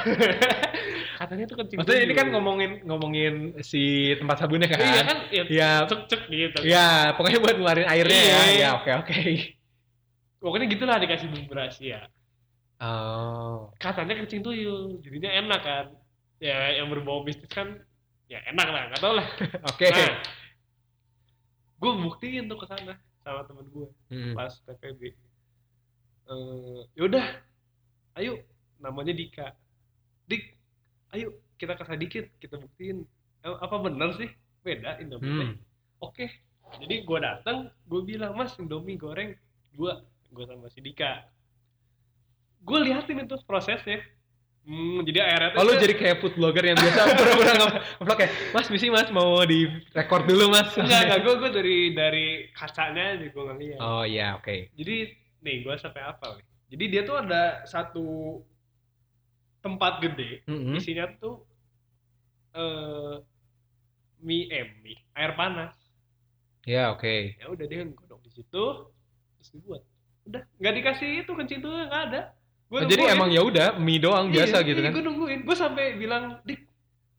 katanya 1.20 1.44
tuh 1.46 1.56
kencing 1.56 1.78
Maksudnya 1.80 2.02
ini 2.04 2.14
kan 2.14 2.26
ngomongin 2.28 2.70
ngomongin 2.84 3.34
si 3.60 3.82
tempat 4.14 4.36
sabunnya 4.36 4.68
kan? 4.68 4.76
iya 4.78 5.02
kan 5.02 5.18
ya, 5.30 5.42
Iya. 5.46 5.70
cek 5.88 6.00
cek 6.04 6.22
gitu 6.28 6.58
Ya, 6.62 6.88
pokoknya 7.14 7.38
buat 7.40 7.56
ngeluarin 7.56 7.86
airnya 7.86 8.20
ya. 8.20 8.40
Iya. 8.44 8.60
Ya, 8.60 8.68
oke 8.76 8.90
oke. 9.00 9.20
pokoknya 10.36 10.66
gitulah 10.68 10.96
dikasih 10.98 11.28
bumbu 11.28 11.52
rahasia 11.52 12.04
Oh. 12.76 13.72
katanya 13.78 14.18
kencing 14.18 14.42
tuyul 14.42 15.00
jadinya 15.00 15.30
enak 15.32 15.60
kan 15.62 15.86
ya 16.36 16.76
yang 16.76 16.92
berbau 16.92 17.24
mistis 17.24 17.48
kan 17.48 17.80
ya 18.26 18.42
enak 18.44 18.68
lah 18.68 18.82
nggak 18.90 19.00
tau 19.00 19.14
lah 19.16 19.24
Oke. 19.72 19.88
nah 19.88 20.20
gue 21.74 21.92
buktiin 22.02 22.44
tuh 22.44 22.58
ke 22.58 22.66
sana 22.66 22.92
sama 23.20 23.46
temen 23.46 23.64
gue 23.66 23.88
Hmm. 24.12 24.34
pas 24.34 24.52
PPB 24.60 25.00
eh 26.24 26.80
yaudah 26.94 27.24
ayo 28.16 28.36
namanya 28.76 29.10
Dika 29.10 29.52
Dik 30.24 30.42
ayo 31.10 31.28
kita 31.54 31.74
kasih 31.74 31.94
dikit 31.96 32.26
kita 32.36 32.56
buktiin 32.56 33.06
Eh, 33.40 33.52
apa 33.54 33.76
bener 33.78 34.08
sih 34.14 34.30
beda 34.60 34.96
Indomie 34.98 35.28
Hmm. 35.28 35.52
oke 36.00 36.24
jadi 36.76 37.04
gue 37.04 37.18
datang 37.20 37.56
gue 37.84 38.00
bilang 38.02 38.32
mas 38.32 38.56
Indomie 38.56 38.96
goreng 38.96 39.36
gue 39.70 39.92
gue 40.26 40.44
sama 40.44 40.66
si 40.66 40.80
Dika 40.80 41.28
gue 42.60 42.78
liatin 42.80 43.20
itu 43.20 43.36
prosesnya 43.44 44.00
hmm, 44.64 45.04
jadi 45.04 45.18
tuh 45.52 45.60
Oh, 45.60 45.62
lu 45.62 45.76
kan- 45.76 45.82
jadi 45.82 45.94
kayak 45.94 46.16
food 46.18 46.34
blogger 46.34 46.64
yang 46.64 46.74
biasa 46.74 47.00
pura-pura 47.14 47.52
nge-vlog 47.52 48.18
ya. 48.18 48.28
Mas, 48.50 48.66
misi 48.66 48.88
Mas 48.88 49.08
mau 49.10 49.44
di 49.44 49.60
record 49.92 50.24
dulu, 50.24 50.48
Mas. 50.48 50.72
enggak 50.74 51.00
enggak 51.04 51.20
gue 51.20 51.50
dari 51.52 51.78
dari 51.92 52.26
kacanya 52.50 53.14
aja 53.14 53.26
gue 53.28 53.44
ngeliat 53.44 53.78
Oh 53.78 54.02
iya, 54.02 54.34
oke. 54.34 54.72
jadi 54.72 55.12
nih 55.44 55.56
gue 55.60 55.74
sampai 55.76 56.00
apa 56.02 56.26
nih 56.32 56.44
jadi 56.72 56.84
dia 56.88 57.02
tuh 57.04 57.16
ada 57.20 57.42
satu 57.64 58.40
tempat 59.64 59.98
gede 59.98 60.44
Mm-mm. 60.44 60.76
isinya 60.76 61.08
tuh 61.16 61.40
eh 62.52 63.16
mie 64.20 64.44
eh 64.46 64.66
mie 64.78 65.00
air 65.12 65.32
panas 65.34 65.72
Ya, 66.64 66.88
oke. 66.88 67.36
ya 67.36 67.52
udah 67.52 67.64
dia 67.64 67.84
godok 67.84 68.20
di 68.20 68.30
situ 68.30 68.64
terus 69.36 69.48
dibuat 69.52 69.82
udah 70.24 70.40
nggak 70.56 70.74
dikasih 70.74 71.08
itu 71.20 71.32
kencing 71.32 71.60
tuh 71.60 71.68
nggak 71.70 72.04
ada 72.08 72.22
Gua 72.64 72.80
Oh, 72.80 72.88
jadi 72.88 73.12
emang 73.12 73.28
ya 73.28 73.40
udah 73.40 73.76
mie 73.76 74.00
doang 74.00 74.32
biasa 74.32 74.64
gitu 74.64 74.80
kan? 74.80 74.88
gue 74.90 75.04
nungguin 75.04 75.44
gue 75.44 75.52
sampai 75.52 75.96
bilang 75.96 76.40
dik 76.42 76.64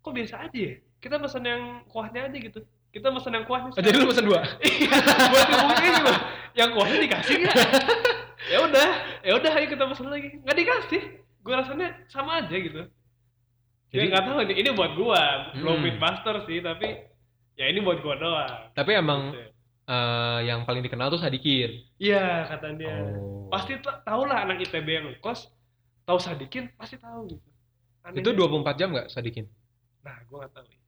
kok 0.02 0.10
biasa 0.12 0.50
aja 0.50 0.58
ya 0.58 0.74
kita 0.98 1.22
pesan 1.22 1.46
yang 1.46 1.62
kuahnya 1.86 2.26
aja 2.26 2.38
gitu 2.38 2.66
kita 2.90 3.14
pesan 3.14 3.32
yang 3.34 3.46
kuahnya 3.46 3.70
Oh, 3.70 3.78
jadi 3.80 3.96
lu 3.96 4.10
pesen 4.10 4.26
dua? 4.26 4.42
Iya, 4.66 4.98
buat 5.30 5.46
dibuktiin 5.46 5.94
gitu. 5.94 6.14
Yang 6.56 6.70
kuahnya 6.72 6.98
dikasih 7.04 7.36
nggak? 7.38 7.56
ya 8.56 8.58
udah, 8.64 8.90
ya 9.22 9.32
udah 9.36 9.52
ayo 9.52 9.68
kita 9.68 9.84
pesan 9.86 10.08
lagi. 10.08 10.30
Nggak 10.40 10.58
dikasih. 10.58 11.02
Gue 11.46 11.54
rasanya 11.54 11.94
sama 12.10 12.42
aja 12.42 12.52
gitu. 12.52 12.82
Jadi 13.94 14.02
Jadi- 14.02 14.10
nggak 14.10 14.24
tahu 14.26 14.38
ini, 14.44 14.54
ini 14.58 14.70
buat 14.74 14.92
belum 15.56 15.78
Hmm. 15.78 15.86
Mythbuster 15.86 16.36
sih, 16.44 16.60
tapi 16.60 16.88
ya 17.56 17.66
ini 17.70 17.80
buat 17.80 18.02
gua 18.02 18.18
doang. 18.18 18.74
Tapi 18.74 18.92
emang 18.92 19.32
Gitu. 19.32 19.54
eh, 19.86 20.40
yang 20.44 20.66
paling 20.66 20.82
dikenal 20.82 21.08
tuh 21.08 21.22
Sadikin. 21.22 21.86
Iya 21.96 22.50
katanya. 22.50 22.92
Oh. 23.16 23.48
Pasti 23.48 23.78
ta- 23.80 24.02
tahu 24.02 24.26
lah 24.26 24.44
anak 24.44 24.58
ITB 24.60 24.88
yang 24.90 25.06
ngekos, 25.08 25.54
tahu 26.04 26.18
Sadikin 26.18 26.74
pasti 26.76 26.98
tahu 26.98 27.30
gitu. 27.30 27.48
Anehnya. 28.02 28.20
Itu 28.20 28.30
24 28.34 28.76
jam 28.76 28.90
nggak 28.92 29.08
Sadikin? 29.08 29.46
Nah, 30.02 30.18
gua 30.26 30.44
nggak 30.44 30.52
tahu. 30.52 30.66
ya. 30.66 30.80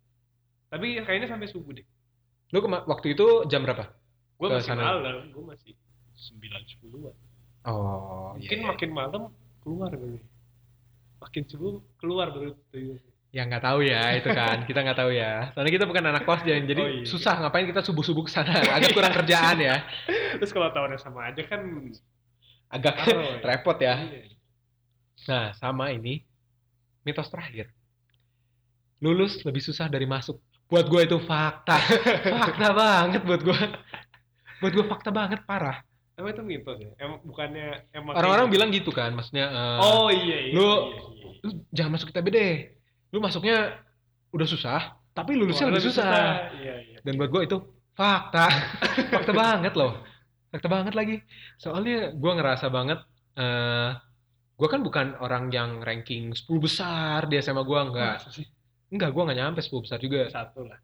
Tapi 0.67 0.87
kayaknya 0.99 1.27
sampai 1.29 1.47
subuh 1.47 1.71
deh. 1.71 1.85
Lu 2.49 2.59
waktu 2.83 3.13
itu 3.13 3.45
jam 3.45 3.61
berapa? 3.61 3.87
Gua 4.35 4.47
Ke 4.49 4.53
masih 4.59 4.67
sana. 4.67 4.83
malam, 4.83 5.31
gua 5.31 5.53
masih 5.53 5.77
9 6.17 6.65
10 6.65 7.13
Oh, 7.63 8.33
mungkin 8.33 8.59
iya. 8.59 8.67
makin 8.67 8.89
malam 8.91 9.21
keluar 9.61 9.91
kali 9.91 10.17
makin 11.17 11.43
subuh 11.45 11.73
keluar 11.97 12.29
baru 12.29 12.53
tuyul 12.69 12.97
Ya 13.27 13.43
nggak 13.43 13.59
tahu 13.59 13.83
ya 13.83 14.15
itu 14.17 14.31
kan, 14.31 14.63
kita 14.63 14.81
nggak 14.81 14.97
tahu 14.97 15.11
ya. 15.11 15.51
Soalnya 15.51 15.73
kita 15.75 15.85
bukan 15.85 15.99
anak 16.09 16.23
kos 16.23 16.41
jadi, 16.41 16.63
jadi 16.63 16.79
Oh, 16.81 16.89
iya. 16.89 17.05
susah 17.05 17.35
ngapain 17.43 17.67
kita 17.67 17.83
subuh-subuh 17.83 18.23
ke 18.23 18.31
sana. 18.31 18.55
Agak 18.71 18.95
kurang 18.95 19.11
kerjaan 19.13 19.59
ya. 19.59 19.83
terus 20.39 20.55
kalau 20.55 20.71
tahunnya 20.71 20.95
sama 20.97 21.27
aja 21.29 21.43
kan 21.43 21.59
Agak 22.71 22.95
ya. 23.03 23.37
repot 23.43 23.77
ya. 23.77 23.99
iya. 23.99 24.31
Nah, 25.27 25.45
sama 25.53 25.91
ini 25.91 26.23
mitos 27.03 27.27
terakhir. 27.27 27.67
Lulus 29.03 29.43
lebih 29.43 29.61
susah 29.61 29.85
dari 29.85 30.07
masuk. 30.07 30.39
Buat 30.65 30.87
gue 30.87 31.01
itu 31.05 31.17
fakta. 31.21 31.77
fakta 32.47 32.67
banget 32.73 33.21
buat 33.21 33.43
gue. 33.43 33.59
Buat 34.63 34.71
gue 34.73 34.85
fakta 34.87 35.09
banget 35.11 35.43
parah. 35.43 35.83
emang 36.17 36.33
itu 36.33 36.41
mitos 36.41 36.77
ya 36.81 36.89
emang 36.97 37.21
bukannya 37.21 37.85
emang 37.93 38.17
Orang-orang 38.17 38.49
kayak 38.49 38.55
bilang 38.57 38.69
gitu 38.73 38.89
kan, 38.89 39.13
maksudnya 39.13 39.53
gitu? 39.53 39.61
eh, 39.61 39.77
oh 39.85 40.09
iya 40.09 40.37
iya 40.49 40.53
lu- 40.57 40.65
iya, 40.65 40.97
iya. 40.97 40.97
lu 40.97 41.06
jangan 41.77 41.93
masuk 41.93 42.09
ITB 42.09 42.27
deh. 42.33 42.53
Lu 43.13 43.21
masuknya 43.21 43.77
udah 44.33 44.47
susah, 44.49 44.81
tapi 45.13 45.37
lulusnya 45.37 45.69
Wah, 45.69 45.77
lebih 45.77 45.85
susah. 45.87 46.49
iya 46.57 46.75
iya 46.81 46.97
Dan 47.05 47.15
buat 47.15 47.29
gue 47.29 47.41
itu 47.45 47.57
fakta. 47.93 48.49
fakta 49.13 49.31
banget 49.31 49.73
loh. 49.77 49.93
Fakta 50.49 50.67
banget 50.67 50.93
lagi. 50.97 51.15
Soalnya 51.55 52.11
gue 52.11 52.31
ngerasa 52.33 52.67
banget 52.67 52.99
eh 53.37 53.91
gue 54.57 54.67
kan 54.67 54.81
bukan 54.81 55.13
orang 55.21 55.53
yang 55.53 55.85
ranking 55.85 56.33
10 56.33 56.49
besar 56.57 57.29
di 57.29 57.37
SMA 57.37 57.61
gue 57.61 57.79
enggak. 57.79 58.15
Masa 58.25 58.33
sih? 58.33 58.45
Enggak, 58.89 59.13
gue 59.13 59.21
nggak 59.21 59.37
nyampe 59.37 59.59
10 59.61 59.83
besar 59.85 59.97
juga. 60.01 60.25
satu 60.27 60.65
lah 60.65 60.79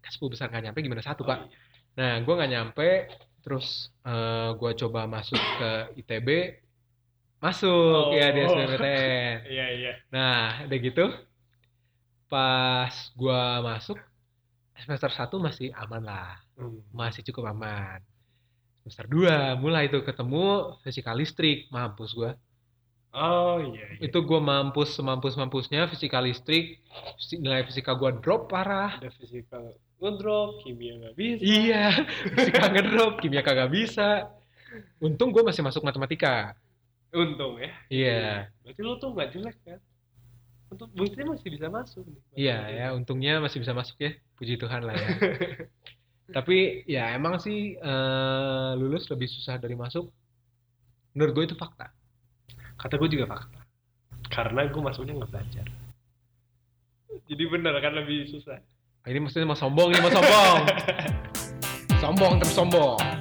Kan 0.00 0.10
10 0.12 0.32
besar 0.32 0.46
nggak 0.52 0.64
nyampe 0.68 0.78
gimana 0.80 1.00
satu, 1.00 1.24
Oh, 1.24 1.28
Pak? 1.32 1.38
iya. 1.40 1.56
Nah, 1.96 2.14
gue 2.20 2.34
nggak 2.36 2.52
nyampe. 2.52 2.88
Terus 3.40 3.66
eh 4.04 4.50
gue 4.52 4.70
coba 4.76 5.08
masuk 5.08 5.40
ke 5.56 5.70
ITB. 5.98 6.28
Masuk 7.40 8.12
ya 8.14 8.30
di 8.30 8.40
Oh. 8.44 8.52
SBMPTN. 8.52 9.36
iya 9.56 9.66
iya 9.72 9.92
Nah, 10.12 10.64
udah 10.68 10.78
gitu. 10.78 11.04
Pas 12.28 12.94
gue 13.10 13.42
masuk, 13.64 13.98
semester 14.78 15.10
1 15.10 15.34
masih 15.40 15.68
aman 15.74 16.02
lah. 16.04 16.38
Hmm. 16.54 16.78
Masih 16.92 17.24
cukup 17.26 17.50
aman. 17.50 17.98
Semester 18.84 19.06
2 19.08 19.58
mulai 19.58 19.88
tuh 19.88 20.04
ketemu 20.04 20.76
fisika 20.80 21.10
listrik. 21.12 21.66
Mampus 21.68 22.12
gue. 22.12 22.32
oh 23.10 23.58
iya 23.58 23.98
iya 23.98 24.06
Itu 24.06 24.22
gue 24.22 24.38
mampus 24.38 24.94
semampus-mampusnya 24.94 25.90
fisika 25.90 26.22
listrik. 26.22 26.78
Nilai 27.34 27.66
fisika 27.66 27.98
gue 27.98 28.20
drop 28.22 28.46
parah. 28.46 29.02
ada 29.02 29.10
physical 29.10 29.74
ngedrop 30.00 30.64
kimia 30.64 30.96
nggak 30.96 31.12
bisa 31.12 31.42
Iya, 31.44 31.84
fisika 32.38 32.70
ngedrop, 32.70 33.18
kimia 33.20 33.42
kagak 33.42 33.68
bisa. 33.68 34.30
Untung 35.02 35.34
gue 35.34 35.42
masih 35.42 35.60
masuk 35.60 35.82
matematika. 35.82 36.54
Untung 37.10 37.58
ya 37.58 37.70
Iya, 37.90 38.24
berarti 38.62 38.80
lu 38.86 38.94
tuh 39.02 39.10
nggak 39.14 39.28
jelek 39.34 39.56
kan 39.66 39.78
untuk 40.70 40.86
buktinya 40.94 41.34
masih 41.34 41.50
bisa 41.50 41.66
masuk 41.66 42.04
nih 42.06 42.22
iya 42.38 42.58
ya, 42.70 42.86
untungnya 42.94 43.42
masih 43.42 43.58
bisa 43.58 43.74
masuk 43.74 43.98
ya. 43.98 44.14
Puji 44.38 44.54
Tuhan 44.54 44.86
lah 44.86 44.94
ya. 44.94 45.08
Tapi 46.36 46.86
ya 46.86 47.10
emang 47.18 47.42
sih 47.42 47.74
eh, 47.74 48.70
lulus 48.78 49.10
lebih 49.10 49.26
susah 49.26 49.58
dari 49.58 49.74
masuk. 49.74 50.06
Menurut 51.18 51.32
gue 51.34 51.44
itu 51.50 51.56
fakta. 51.58 51.90
kata 52.78 52.96
gue 52.96 53.10
juga 53.12 53.26
fakta 53.28 53.60
karena 54.30 54.64
gue 54.70 54.80
masuknya 54.80 55.12
nggak 55.20 55.30
belajar 55.34 55.66
jadi 57.26 57.44
bener 57.50 57.74
kan 57.82 57.92
lebih 57.92 58.30
susah 58.30 58.56
Ini 59.00 59.16
maksudnya 59.16 59.48
mau 59.48 59.56
sombong, 59.56 59.96
ini 59.96 60.00
mau 60.04 60.12
sombong. 60.12 60.60
sombong 62.04 62.32
terus 62.36 62.52
sombong. 62.52 63.19